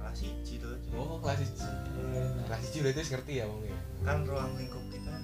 [0.00, 0.72] kelas siji tuh.
[0.96, 3.78] Oh kelas 1 kelas 1 berarti wis ngerti ya wong ya?
[4.00, 5.14] Kan ruang lingkup kita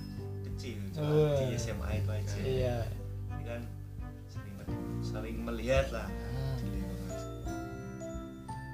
[0.44, 1.38] kecil cuma Wah.
[1.40, 2.36] di SMA itu aja.
[2.44, 2.78] Iya.
[3.48, 3.60] Kan
[4.70, 6.08] saling, saling melihat lah.
[6.62, 7.20] Lingkungan.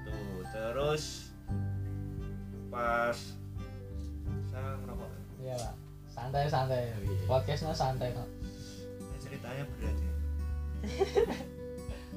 [0.05, 1.33] tuh terus
[2.69, 3.19] pas
[4.53, 5.09] saya ngerokok.
[5.41, 5.75] Iya pak.
[6.13, 7.13] Santai santai iya.
[7.29, 8.25] podcastnya santai kok
[9.17, 10.13] ini ceritanya berat ya.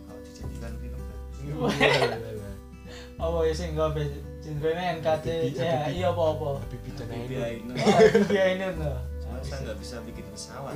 [0.08, 1.18] Kalau dijadikan film kan
[3.20, 4.04] apa ya sih nggak be
[4.40, 6.08] cindrene NKT Habibie.
[6.08, 6.48] apa apa?
[6.64, 7.76] Habibie dan Habibie Ainun.
[8.80, 8.92] Ini.
[9.20, 10.74] Cuma saya nggak bisa bikin pesawat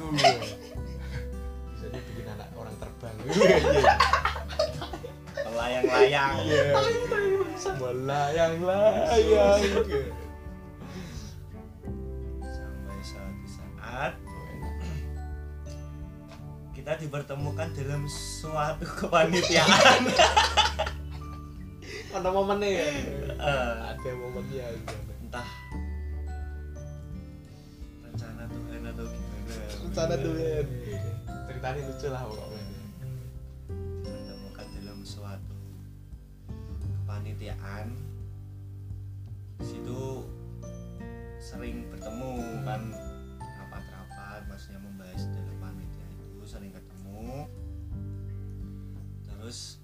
[3.04, 3.96] terbang iya
[5.54, 6.34] melayang-layang.
[6.48, 6.66] Iya.
[7.78, 9.62] Melayang layang
[12.42, 14.14] sampai suatu saat
[16.74, 20.04] kita dipertemukan dalam suatu kepanitiaan.
[22.14, 22.88] Ada momennya ya?
[23.34, 24.68] Eh, ada momennya
[25.24, 25.48] entah
[28.04, 29.54] rencana Tuhan atau gimana.
[29.82, 30.62] Rencana tuh ya
[31.48, 32.53] ceritanya lucu lah pokoknya
[37.44, 37.88] kepanitiaan
[39.60, 40.24] Di situ
[41.44, 42.32] sering bertemu
[42.64, 42.82] kan
[43.38, 47.48] rapat-rapat maksudnya membahas dalam panitia itu sering ketemu.
[49.28, 49.84] Terus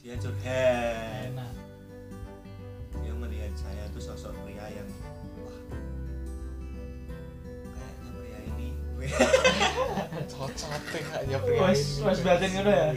[0.00, 1.28] dia curhat.
[1.28, 1.52] Enak.
[3.04, 4.88] Dia melihat saya tuh sosok pria yang
[5.44, 5.56] wah
[7.76, 8.68] kayaknya pria ini.
[10.32, 12.04] Cocok kayaknya pria Wes- ini.
[12.08, 12.88] wes batin ngono ya?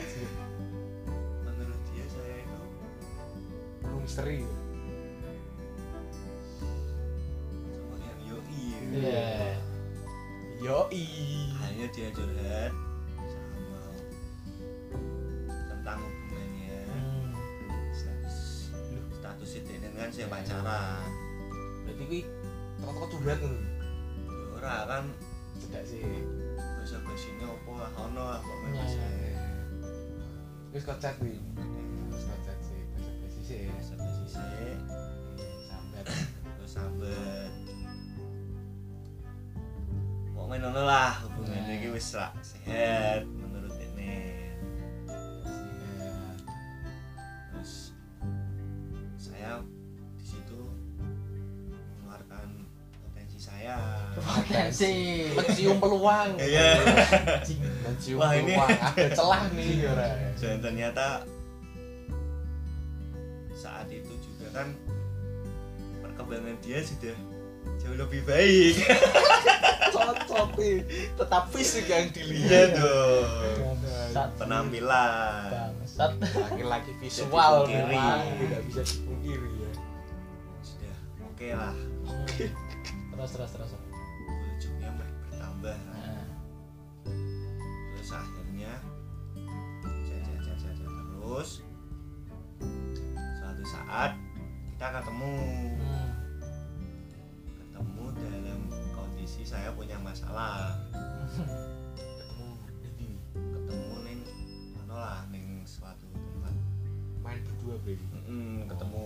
[54.51, 54.93] Potensi.
[55.31, 56.29] mencium peluang.
[56.37, 56.69] Iya.
[57.81, 58.69] mencium Wah, ini- peluang.
[58.69, 61.05] Ada celah nih ora dan ternyata
[63.53, 64.67] saat itu juga kan
[66.01, 67.15] perkembangan dia sudah
[67.77, 68.75] jauh lebih baik.
[69.93, 70.81] Cocok nih
[71.13, 74.29] tetap fisik yang iya dilihat dong Bangsat.
[74.35, 75.45] penampilan.
[75.51, 76.11] Bangsat.
[76.17, 79.71] laki-laki visual memang tidak bisa dipungkiri ya.
[80.61, 81.73] Sudah oke lah.
[82.07, 82.25] Hmm.
[83.11, 83.71] Terus terus terus.
[91.31, 91.63] Terus
[93.39, 94.19] suatu saat
[94.75, 95.31] kita ketemu.
[95.79, 96.11] Hmm.
[97.55, 100.75] ketemu dalam kondisi saya punya masalah.
[102.03, 102.47] Ketemu
[102.99, 104.19] di ketemu neng
[104.75, 106.51] mana lah neng suatu tempat.
[107.23, 108.05] Main berdua berarti?
[108.11, 109.03] Mm-mm, ketemu.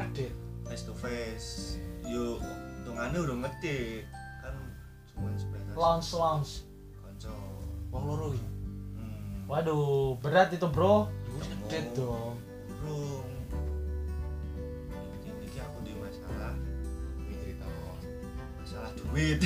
[0.00, 0.32] Ngadet
[0.64, 1.76] face to face.
[2.08, 2.40] Yuk
[2.80, 4.08] hitungannya udah ngedit.
[4.40, 4.56] Kan
[5.12, 6.52] cuma sebatas Launch launch.
[7.04, 7.36] konco.
[7.92, 8.48] Wong loro iki?
[8.96, 11.17] Hmm, Waduh, berat itu bro.
[11.68, 12.36] Wis ngadet dong.
[12.80, 13.28] Burung
[15.28, 16.56] ini aku di masalah
[17.20, 17.66] ini cerita
[18.56, 19.38] masalah duit.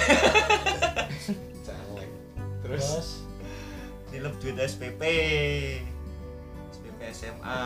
[1.66, 2.12] Celeng
[2.62, 2.86] terus?
[2.86, 3.08] Terus.
[4.14, 5.02] nilep duit SPP
[6.70, 7.62] SPP SMA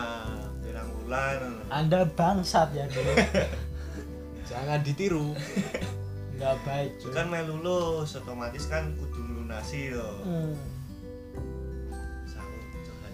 [0.65, 1.61] pirang bulan.
[1.69, 3.13] Anda bangsat ya dulu.
[4.49, 5.37] jangan ditiru.
[6.41, 6.91] Nggak baik.
[7.01, 7.13] cuy.
[7.13, 10.57] kan melu lulus otomatis kan kudu lunasi loh Hmm.
[12.25, 12.57] Terus aku
[12.89, 13.13] curhat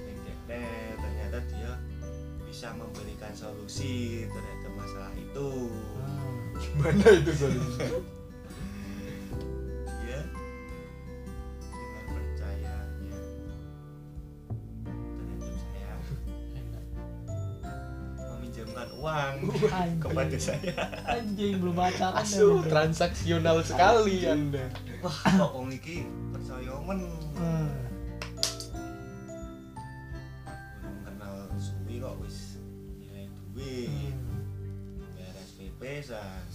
[2.63, 5.67] bisa memberikan solusi terhadap masalah itu
[5.99, 6.55] Hmm.
[6.55, 7.91] gimana itu solusinya
[9.99, 10.21] dia
[11.59, 12.79] dengan percayanya
[14.79, 15.91] terhadap saya
[18.31, 19.35] meminjamkan uang
[19.75, 19.99] Anjing.
[19.99, 20.75] kepada saya
[21.11, 22.15] Anjing belum pacaran.
[22.17, 22.71] asu ya, bro.
[22.71, 24.71] transaksional sekali anda
[25.03, 27.82] wah kok iki percaya men Hmm.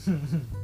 [0.06, 0.57] フフフ。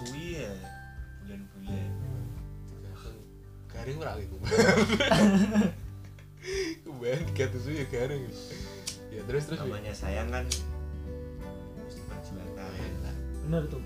[0.00, 0.52] Suwi ya
[1.20, 1.92] bulan-bulan
[2.80, 3.12] Hmm.
[3.70, 4.36] garing ora aku
[6.82, 8.24] Kuban kata suyu garing.
[9.12, 13.82] Ya terus terus namanya sayang kan harus diperjuangkan Bener tuh.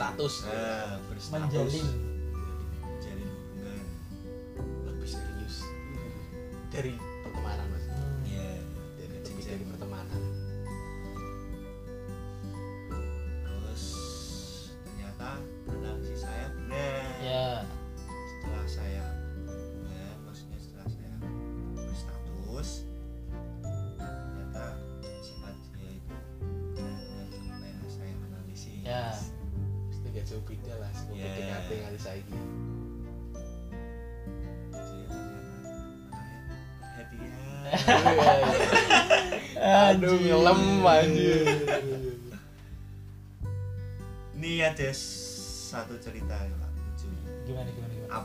[0.00, 0.34] Berstatus.
[0.48, 2.09] nah, berstatus menjalin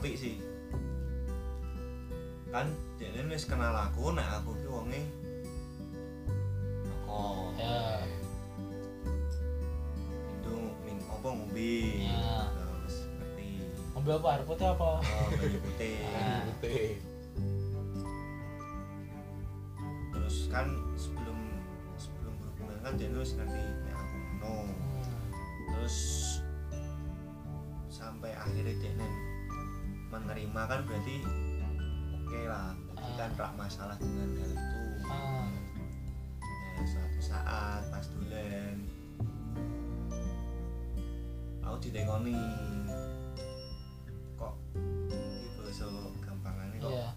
[0.06, 0.38] apik sih.
[2.54, 2.70] Kan
[3.02, 5.02] dia wis kenal aku nek aku ki wonge
[6.86, 8.06] rokok ya.
[10.30, 10.54] Itu
[10.86, 11.74] min apa ngombe?
[12.06, 12.54] Ya.
[12.54, 13.50] terus ngerti.
[13.98, 14.28] Mobil apa?
[14.30, 15.02] Air putih apa?
[15.02, 15.98] Oh banyu putih.
[16.54, 16.86] Putih.
[20.14, 20.70] Terus kan
[21.02, 21.40] sebelum
[21.98, 24.54] sebelum berhubungan kan dia wis ngerti nek aku ngono.
[24.70, 25.34] Hmm.
[25.74, 25.98] terus
[27.90, 28.94] sampai akhirnya dia
[30.16, 31.20] menerima kan berarti
[32.16, 34.84] oke lah berarti kan rak masalah dengan hal itu.
[35.12, 35.52] Ah.
[36.80, 38.88] ya, suatu saat pas dulen
[41.66, 42.40] aku ditengoni.
[44.40, 44.54] Kok
[45.12, 45.86] iki basa
[46.24, 47.10] gampangane kok iya.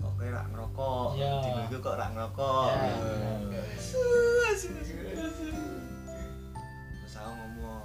[0.00, 1.08] kok kowe rak ngerokok?
[1.20, 1.30] Iya.
[1.44, 2.68] dino iku kok rak ngerokok?
[3.52, 3.62] Ya.
[7.04, 7.84] terus aku ngomong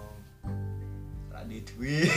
[1.28, 2.08] rak di duit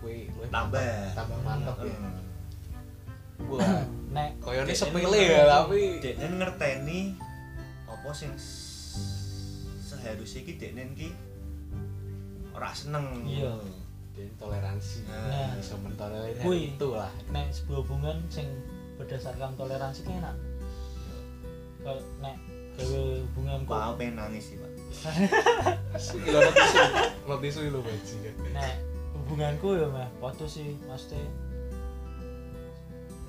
[0.00, 1.12] kowe luwih tambah.
[1.12, 1.96] tambah mantep ya.
[3.48, 3.84] Wah
[4.16, 7.00] nek koyone Dekne sepele ya tapi dekne ngerteni
[7.88, 8.30] apa sing
[9.80, 11.08] seharusnya ki dekne ki
[12.56, 13.24] ora seneng.
[13.24, 13.54] Iya.
[14.10, 15.06] dia toleransi.
[15.06, 15.54] Nah.
[15.54, 16.74] bisa mentolerir Kui.
[16.74, 17.08] itu lah.
[17.30, 18.50] nek sebuah hubungan sing
[18.98, 20.36] berdasarkan toleransi ki enak.
[21.80, 22.36] Kalau nek
[22.76, 23.00] gawe
[23.30, 24.72] hubunganku Pak aku pengen nangis sih pak.
[26.26, 26.80] Gila nanti tisu
[27.28, 28.89] nanti tisu lo bajingan nek
[29.30, 31.22] hubunganku ya mah waktu sih pasti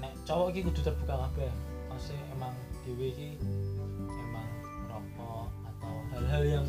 [0.01, 1.53] nek cowok iki kudu terbuka kabeh.
[1.93, 3.37] Pasti emang dhewe iki
[4.09, 4.49] emang
[4.89, 6.65] merokok atau hal-hal yang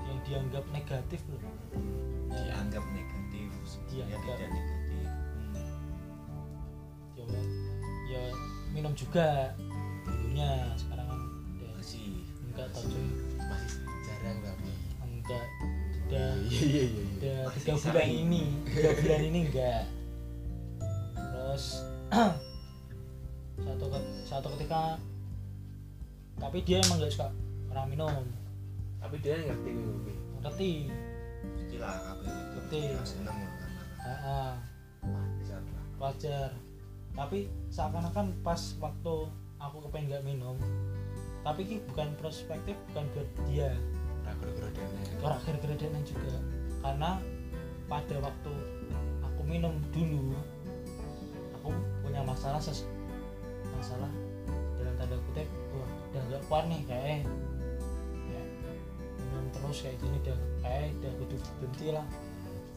[0.00, 1.52] yang dianggap negatif loh ya,
[2.32, 4.36] dianggap negatif sebenarnya Dianggap.
[4.40, 5.06] tidak negatif.
[7.20, 7.26] Ya,
[8.08, 8.24] ya
[8.72, 9.52] minum juga
[10.08, 11.20] dulunya sekarang kan
[11.76, 12.24] masih.
[12.48, 13.08] enggak tau cuy
[13.44, 14.72] masih jarang tapi
[15.04, 15.44] enggak
[16.10, 16.30] udah.
[16.50, 18.42] Iya iya iya iya udah Masih tiga bulan ini.
[18.66, 19.82] Tiga bulan ini enggak.
[21.14, 21.64] Terus
[23.64, 24.82] satu ke- satu ketika
[26.40, 27.28] tapi dia emang gak suka
[27.70, 28.22] orang minum.
[28.98, 30.72] Tapi dia ngerti gue ngerti.
[31.40, 32.42] Pastilah kabeh itu?
[32.58, 32.80] Ngerti.
[32.90, 33.70] nggak seneng lah kan?
[34.00, 34.52] Ah, ah,
[35.06, 35.62] wajar
[36.00, 36.50] wajar.
[37.10, 37.38] Tapi
[37.70, 39.14] seakan-akan pas waktu
[39.60, 40.56] aku kepengen gak minum
[41.40, 43.72] tapi ini bukan perspektif bukan buat dia
[44.38, 46.34] ora dene orang gara-gara dia juga.
[46.80, 47.10] Karena
[47.90, 48.52] pada waktu
[49.26, 50.38] aku minum dulu
[51.60, 51.74] aku
[52.06, 52.86] punya masalah ses
[53.76, 54.08] masalah
[54.78, 57.26] dalam tanda kutip wah udah gak kuat nih kayak
[58.24, 58.46] kayak
[59.18, 62.06] minum terus kayak gini udah kayak udah kudu berhenti lah.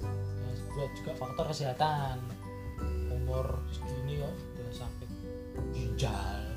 [0.04, 2.18] Ya, buat juga faktor kesehatan.
[3.14, 5.10] Umur segini kok udah sakit
[5.72, 6.54] ginjal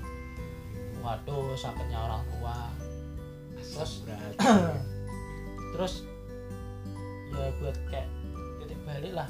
[1.07, 2.59] waduh sakitnya orang tua
[3.74, 4.34] terus berat
[5.76, 5.94] terus
[7.36, 8.08] ya buat kayak
[8.62, 9.28] titik balik lah.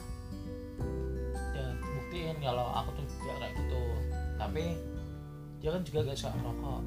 [1.52, 3.82] Dan buktiin kalau aku tuh juga kayak gitu.
[4.36, 4.64] Tapi
[5.58, 6.82] dia kan juga gak suka ngerokok.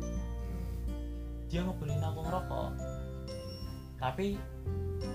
[1.49, 2.69] Dia ngebolehin aku ngerokok.
[3.99, 4.27] Tapi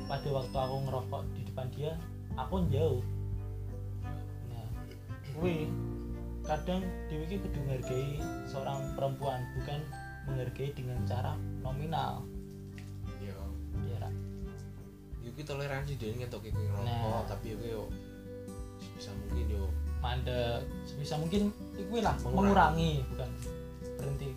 [0.04, 1.92] pada waktu aku ngerokok di depan dia
[2.36, 3.00] aku jauh.
[4.52, 4.68] Nah
[5.34, 5.72] kuwi
[6.44, 9.80] kadang Dewi kudu menghargai seorang perempuan bukan
[10.24, 12.24] menghargai dengan cara nominal.
[13.18, 13.36] Yo
[13.84, 14.10] ya Ra.
[15.20, 17.24] yo ki toleransi dia ngetok kowe ngerokok Nah.
[17.24, 17.82] tapi yo yo
[18.92, 19.64] bisa mungkin yo
[19.98, 22.36] mandek sebisa mungkin itu lah Mengurangi.
[22.36, 23.30] mengurangi bukan
[23.96, 24.28] berhenti.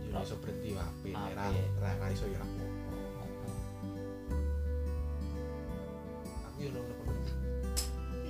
[0.00, 1.34] Yo ora iso berhenti yo nek
[1.78, 3.50] ra ra iso yo apa-apa
[6.44, 6.92] aku yo nono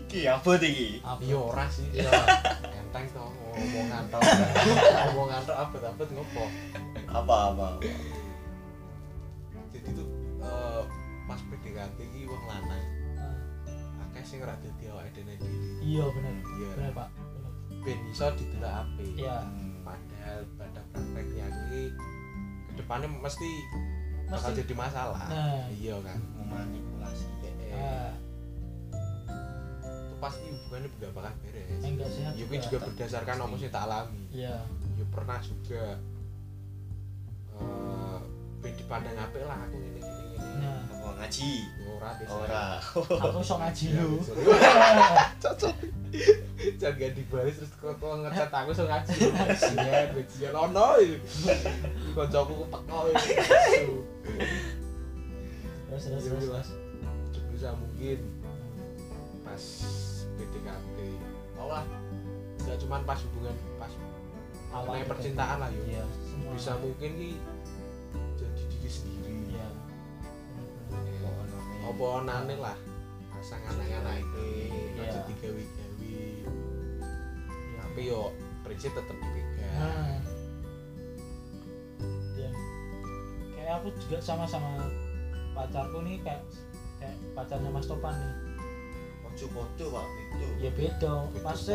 [0.05, 1.03] Ki apa iki?
[1.03, 1.19] apa?
[1.19, 1.91] Iya ora sih
[2.95, 3.27] Enteng toh
[3.59, 4.23] omongan toh
[5.11, 6.47] omongan toh abet-abet ngopo?
[7.11, 7.65] Apa apa?
[7.75, 7.91] apa?
[9.75, 10.07] jadi tuh
[10.39, 10.83] eh,
[11.27, 12.85] pas PDKT iki wong lanang.
[13.19, 16.35] Ah, akeh sing ora dadi awake dhewe dhewe iya bener.
[16.39, 16.71] Iya.
[16.79, 17.09] Bener pak.
[17.83, 19.11] Ben iso didelok apik.
[19.19, 19.43] Iya.
[19.83, 21.91] Padahal pada prakteknya ini
[22.71, 23.51] ke depannya mesti
[24.31, 25.27] bakal Mesti- jadi masalah.
[25.27, 25.67] Nah.
[25.75, 26.23] iya kan?
[26.39, 27.27] Memanipulasi.
[27.43, 27.59] Itu
[30.25, 34.23] pasti hubungannya gak bakal beres enggak sehat ya gue juga berdasarkan apa sih tak alami.
[34.33, 34.57] Iya.
[34.97, 35.85] Ya pernah juga.
[37.53, 38.21] Eh
[38.65, 40.81] ben dipandang apik lah aku ini ini ini nah.
[40.89, 41.51] Apa ngaji?
[41.85, 42.67] ora Ora.
[42.97, 44.17] aku sok ngaji lu.
[45.45, 45.75] cocok.
[46.81, 49.13] Jangan gak dibalas terus kok kok ngecat aku so ngaji.
[49.29, 50.89] Ngajian ngajian ono
[52.17, 53.29] kocokku teko itu
[55.85, 56.49] terus terus Iya, terus.
[56.49, 56.69] Mas.
[57.37, 58.19] sebisa mungkin.
[59.45, 59.65] Pas
[60.35, 60.99] PDKT
[61.57, 61.85] oh lah
[62.65, 63.93] gak cuman pas hubungan pas
[64.75, 66.51] Awal percintaan lah yuk iya semua.
[66.59, 67.39] Bisa mungkin ki
[68.35, 69.55] jadi diri sendiri.
[69.55, 69.69] Iya.
[70.91, 72.75] Eh, apa nane lah.
[73.31, 75.07] Pasang anak-anak ini Iya.
[75.07, 75.95] aja digawe-gawe.
[76.03, 76.51] Iya.
[77.79, 78.35] tapi yo
[78.67, 79.79] prinsip tetap dipegang.
[79.79, 80.19] Nah.
[82.35, 82.55] Dan
[83.55, 84.91] kayak aku juga sama-sama
[85.55, 86.43] pacarku nih kayak
[86.99, 88.33] kayak pacarnya Mas Topan nih
[89.35, 90.47] Poco-poco Pak itu.
[90.63, 91.75] ya beda pasti.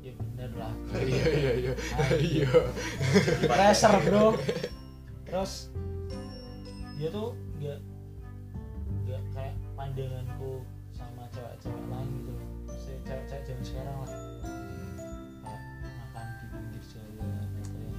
[0.00, 0.72] ya bener lah.
[1.04, 1.72] Iya iya iya.
[2.16, 2.50] Iya.
[3.44, 4.32] Pressure bro.
[5.28, 5.68] Terus
[6.96, 7.78] dia tuh nggak
[9.04, 10.64] nggak kayak pandanganku
[10.96, 12.32] sama cewek-cewek lain gitu.
[12.64, 14.10] Maksudnya cewek-cewek zaman sekarang lah.
[15.44, 17.28] Kayak makan di pinggir jalan
[17.60, 17.92] atau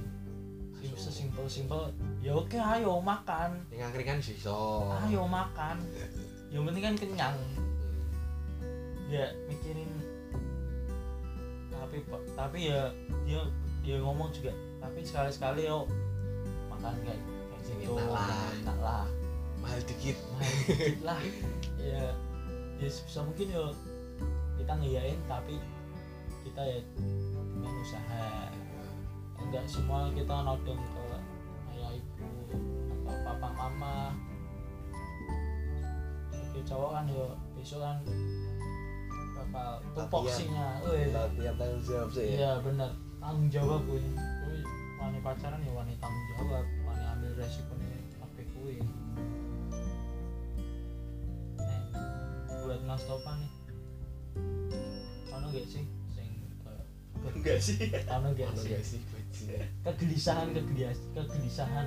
[0.82, 1.82] yang sesimpel simpel
[2.18, 3.62] ya oke ayo makan.
[3.70, 5.78] Yang angkringan sih so ayo makan.
[6.50, 7.36] Yang penting kan kenyang
[9.12, 9.92] ya mikirin
[11.68, 12.00] tapi
[12.32, 12.88] tapi ya
[13.28, 13.44] dia
[13.84, 15.84] dia ngomong juga tapi sekali sekali yo
[16.72, 17.20] makan kayak
[17.52, 17.94] kayak gitu
[18.64, 19.04] enak lah.
[19.60, 20.16] mahal dikit.
[20.34, 21.20] Mahal dikit lah.
[21.82, 22.14] Ya
[22.80, 23.74] ya sebisa mungkin yo
[24.56, 25.60] kita ngeyain tapi
[26.46, 28.48] kita ya dengan usaha.
[29.42, 31.04] Enggak semua kita nodong ke
[31.76, 32.30] ayah ibu
[33.04, 34.16] atau papa mama.
[36.32, 37.98] Oke cowok kan yo besok kan
[39.52, 40.80] bakal tupoksinya.
[40.82, 42.26] Latihan tanggung jawab sih.
[42.40, 42.90] Iya bener.
[43.20, 44.58] Tanggung jawab gue gue
[44.98, 46.64] wani pacaran ya wani tanggung jawab.
[46.88, 48.74] Wani ambil resiko nih apa gue
[51.60, 51.82] eh
[52.64, 53.52] buat mas Topan nih.
[55.36, 55.84] Ono gak sih
[56.16, 56.28] sing
[57.22, 57.76] Enggak sih.
[58.10, 58.98] ono gak sih?
[59.86, 61.04] kegelisahan kegelisahan.
[61.14, 61.86] Kegelisahan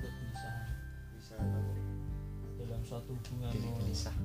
[0.00, 0.66] Kegelisahan
[2.80, 4.16] dalam suatu hubungan Geli gelisah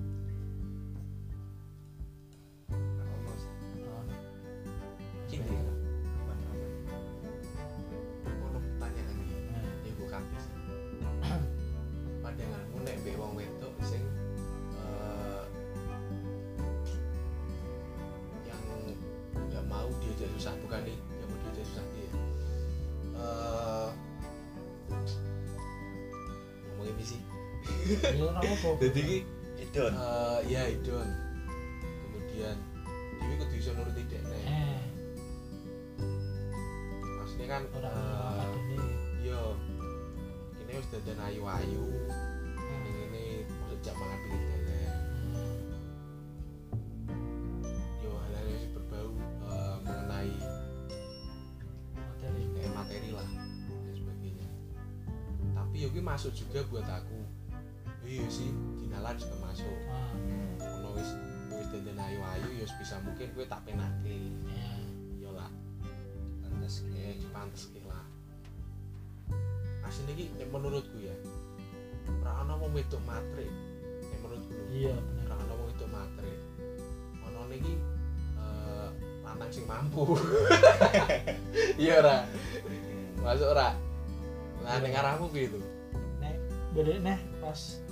[28.02, 29.18] jadi ki
[29.56, 29.91] Idon.
[29.96, 31.08] eh, ya idon
[32.04, 32.58] kemudian
[33.20, 34.80] Dewi kudu iso nuruti dekne eh.
[37.02, 38.84] Maksudnya kan ora eh, ada nih
[39.26, 39.56] yo
[40.60, 41.86] kini wis dandan ayu-ayu.
[42.56, 44.62] Ini ini maksud jak mangan dalan
[48.04, 49.10] yo hal-hal yang berbau
[49.50, 50.34] eh, mengenai
[51.96, 52.43] materi.
[52.76, 53.30] materi lah
[53.88, 54.48] dan sebagainya.
[55.56, 57.20] Tapi yo ki masuk juga buat aku
[58.06, 58.49] iya sih
[58.80, 59.78] dinalan juga masuk.
[59.89, 60.14] Ah.
[60.80, 61.10] Ono wis
[61.51, 64.72] wis dandan ayu-ayu yo bisa mungkin gue tak penake ya
[65.20, 65.49] yo lah.
[66.45, 68.06] Pantes kayak pantes ki lah.
[69.86, 71.16] Aslinya ki nek menurutku ya
[72.22, 73.45] ora ana wong wedok matre
[74.06, 74.53] nek menurutku.
[74.70, 75.26] Iya bener.
[75.26, 76.32] Ora ana wong wedok matre
[77.26, 77.74] ono niki
[78.38, 78.89] eh
[79.26, 80.14] lanang sing mampu.
[81.76, 82.18] Iya ora?
[83.20, 83.76] Masuk ora?
[84.64, 85.60] Lah ning arahmu gitu
[86.20, 86.36] nek
[86.74, 87.84] beda nih pas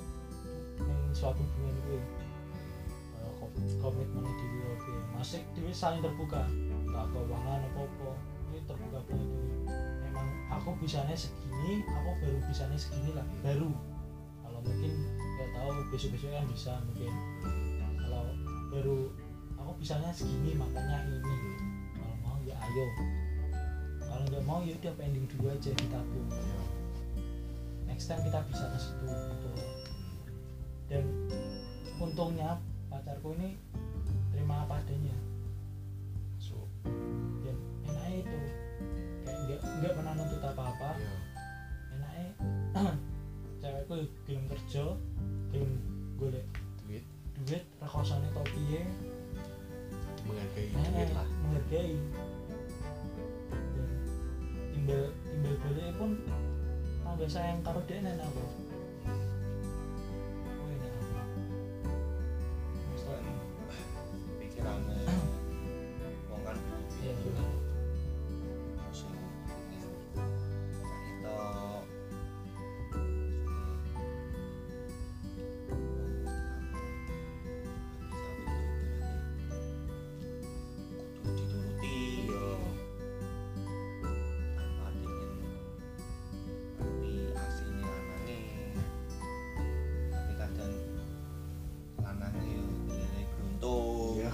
[1.23, 1.99] suatu hubungan gue
[3.23, 4.75] eh, kom- komitmen di gue
[5.15, 6.43] masih dia saling terbuka.
[6.91, 8.11] Tak keuangan apa apa
[8.51, 9.55] ini terbuka banget dulu
[10.03, 13.71] memang aku bisanya segini aku baru bisanya segini lah baru.
[14.43, 17.13] Kalau mungkin nggak tahu besok besok kan bisa mungkin.
[18.03, 18.23] Kalau
[18.67, 18.97] baru
[19.63, 21.35] aku bisanya segini makanya ini.
[21.95, 22.85] Kalau mau ya ayo.
[24.03, 26.27] Kalau nggak mau ya udah pending dulu aja ditabung.
[27.87, 29.49] Next time kita bisa ke situ gitu
[30.93, 31.09] dan
[31.97, 33.57] untungnya pa- pacarku ini
[34.29, 35.17] terima apa adanya.
[36.37, 36.69] So
[37.41, 37.57] dan
[37.89, 38.39] enaknya itu.
[39.25, 41.13] Kayak nggak nggak pernah nuntut apa apa ya
[41.97, 42.29] enaknya
[43.57, 43.95] cewekku
[44.29, 44.83] belum kerja
[45.49, 45.71] belum
[46.21, 46.45] golek
[46.85, 47.03] duit.
[47.41, 48.85] duit rekosane tau piye?
[50.29, 51.27] Menghargai eh, duit lah.
[51.41, 51.97] menghargai.
[53.49, 53.89] Dan
[54.77, 56.11] timbal timbal balik pun
[57.01, 58.45] tambah sayang karo dia nenek aku
[64.63, 64.92] kailangan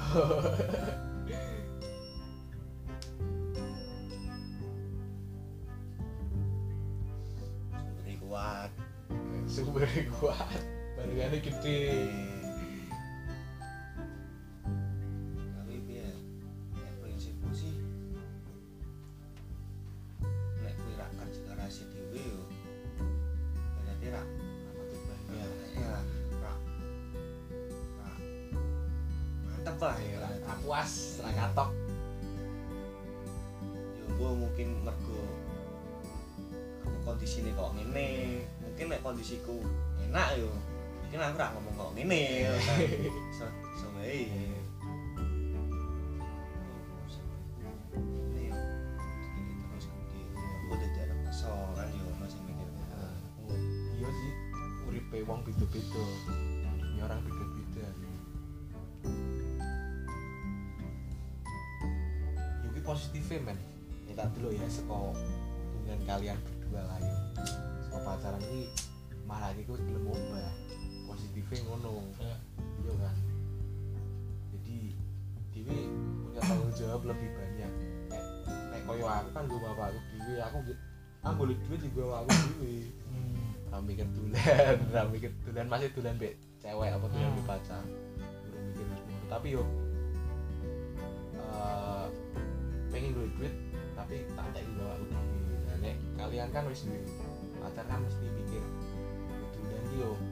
[0.10, 1.42] iya
[7.78, 8.72] sumbernya kuat
[9.46, 9.86] sumber
[10.18, 10.62] kuat
[10.98, 12.29] barengannya gede
[39.10, 39.58] kondisiku
[40.06, 40.54] enak yo.
[41.02, 42.54] Mungkin aku rak ngomong kok ngene yo
[43.34, 44.14] so so yo,
[50.70, 52.06] ada kesel kan yo
[53.98, 54.10] iya.
[54.14, 54.34] Sih
[54.86, 56.06] uripe wong beda-beda.
[56.78, 57.86] Dunia orang beda-beda.
[62.62, 63.58] Yuki positifnya men.
[64.06, 67.16] Kita dulu ya seko hubungan kalian berdua lah ya
[67.90, 68.70] seko pacaran ini
[69.30, 70.50] malah iki wis belum obah
[71.06, 72.02] positifnya ngono.
[72.18, 72.34] Ya.
[72.82, 73.16] iya kan?
[74.58, 74.78] Jadi
[75.54, 75.78] Dewi
[76.26, 77.72] punya tanggung jawab lebih banyak.
[78.10, 78.24] Nek
[78.74, 80.58] nek koyo aku kan gue bapak aku Dewi aku
[81.22, 82.90] aku boleh duit juga aku Dewi.
[83.70, 83.86] Hmm.
[83.86, 87.36] mikir dulan ra mikir dulan masih dulan mbek cewek apa dulan Hmm.
[87.38, 87.84] mbek pacar.
[88.50, 89.14] Belum mikir ngono.
[89.30, 89.64] Tapi yo
[91.38, 92.06] eh
[92.90, 93.54] pengen duit duit
[93.94, 97.06] tapi tak tak bawa aku dewe nah nek kalian kan wis duwe
[97.62, 98.64] pacar kan mesti mikir
[100.00, 100.29] feel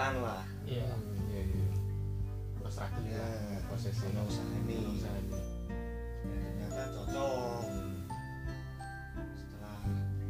[0.00, 0.96] instan lah Iya.
[1.28, 1.68] iya iya
[2.56, 4.72] terus struggle Ya, lah prosesnya ono usahane.
[4.72, 5.28] Ono usahane.
[5.28, 7.60] dan ternyata cocok
[9.36, 9.80] setelah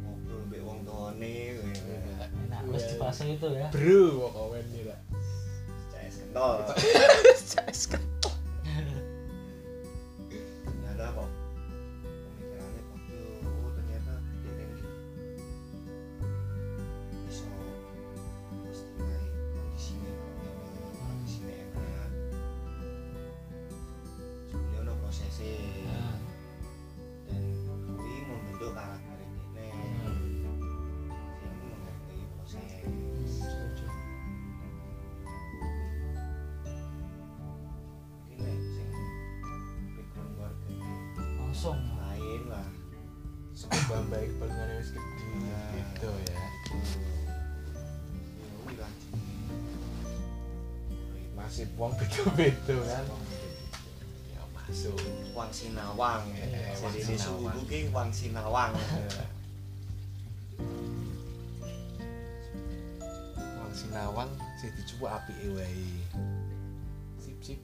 [0.03, 2.27] ngobrol mbek wong tuane Iya.
[2.51, 3.67] Enak wis di fase itu ya.
[3.71, 4.03] bro
[51.51, 53.03] nasib wong beda-beda kan
[54.31, 54.95] ya masuk
[55.35, 57.51] wang sinawang Eh, Wang jadi di Sinawang.
[57.51, 58.71] suku ki wang sinawang
[63.59, 65.83] Wong Sinawang sing dicuwuk apike wae.
[67.19, 67.59] Sip sip.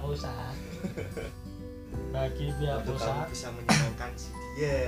[0.00, 0.56] Pusat
[2.10, 4.82] bagi pihak untuk kamu pusat bisa menyenangkan si dia.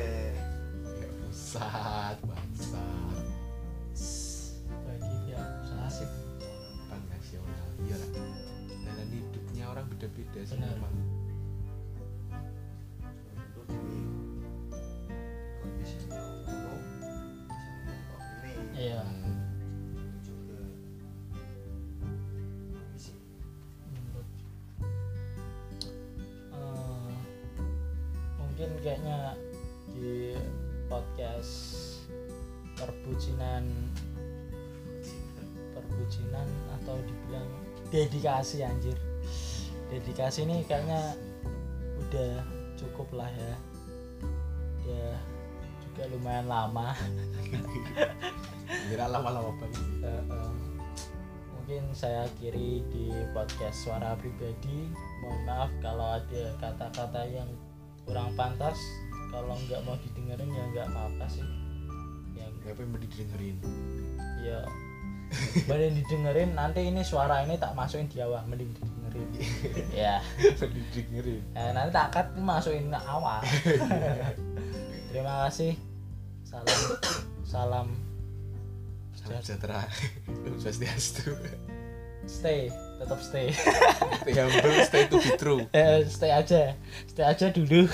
[0.83, 3.25] Pihak pusat bangsat.
[4.89, 6.11] Bagi pihak pusat nasib.
[6.91, 8.11] Orang nasional iya lah.
[8.83, 10.95] Jalan hidupnya orang beda-beda sih memang
[13.37, 13.69] untuk
[37.93, 38.97] dedikasi anjir.
[39.93, 41.13] Dedikasi ini kayaknya
[42.09, 42.41] udah
[42.81, 43.55] cukup lah ya.
[44.81, 45.13] Udah
[45.85, 46.97] juga lumayan lama.
[48.89, 49.85] Kira lama-lama banget.
[50.01, 50.53] Eh, eh,
[51.53, 54.89] mungkin saya akhiri di podcast suara pribadi.
[55.21, 57.49] Mohon maaf kalau ada kata-kata yang
[58.09, 58.81] kurang pantas.
[59.29, 61.45] Kalau nggak mau didengerin ya nggak apa-apa sih.
[62.41, 62.49] Ya.
[62.49, 63.57] Apa yang mau didengerin.
[64.41, 64.65] Ya
[65.69, 69.29] mending didengerin nanti ini suara ini tak masukin di awal mending didengerin.
[69.93, 70.25] Ya.
[70.41, 71.43] Didengerin.
[71.53, 73.41] Eh, nanti tak cut masukin ke awal
[75.13, 75.77] terima kasih.
[76.49, 76.81] Salam
[77.45, 77.89] salam
[79.17, 79.85] salam sejahtera.
[80.61, 81.37] swastiastu.
[82.25, 82.73] Stay
[83.03, 83.51] tetap stay.
[84.23, 85.61] Stay humble stay to be true.
[85.77, 86.73] Eh, stay aja.
[87.11, 87.91] Stay aja dulu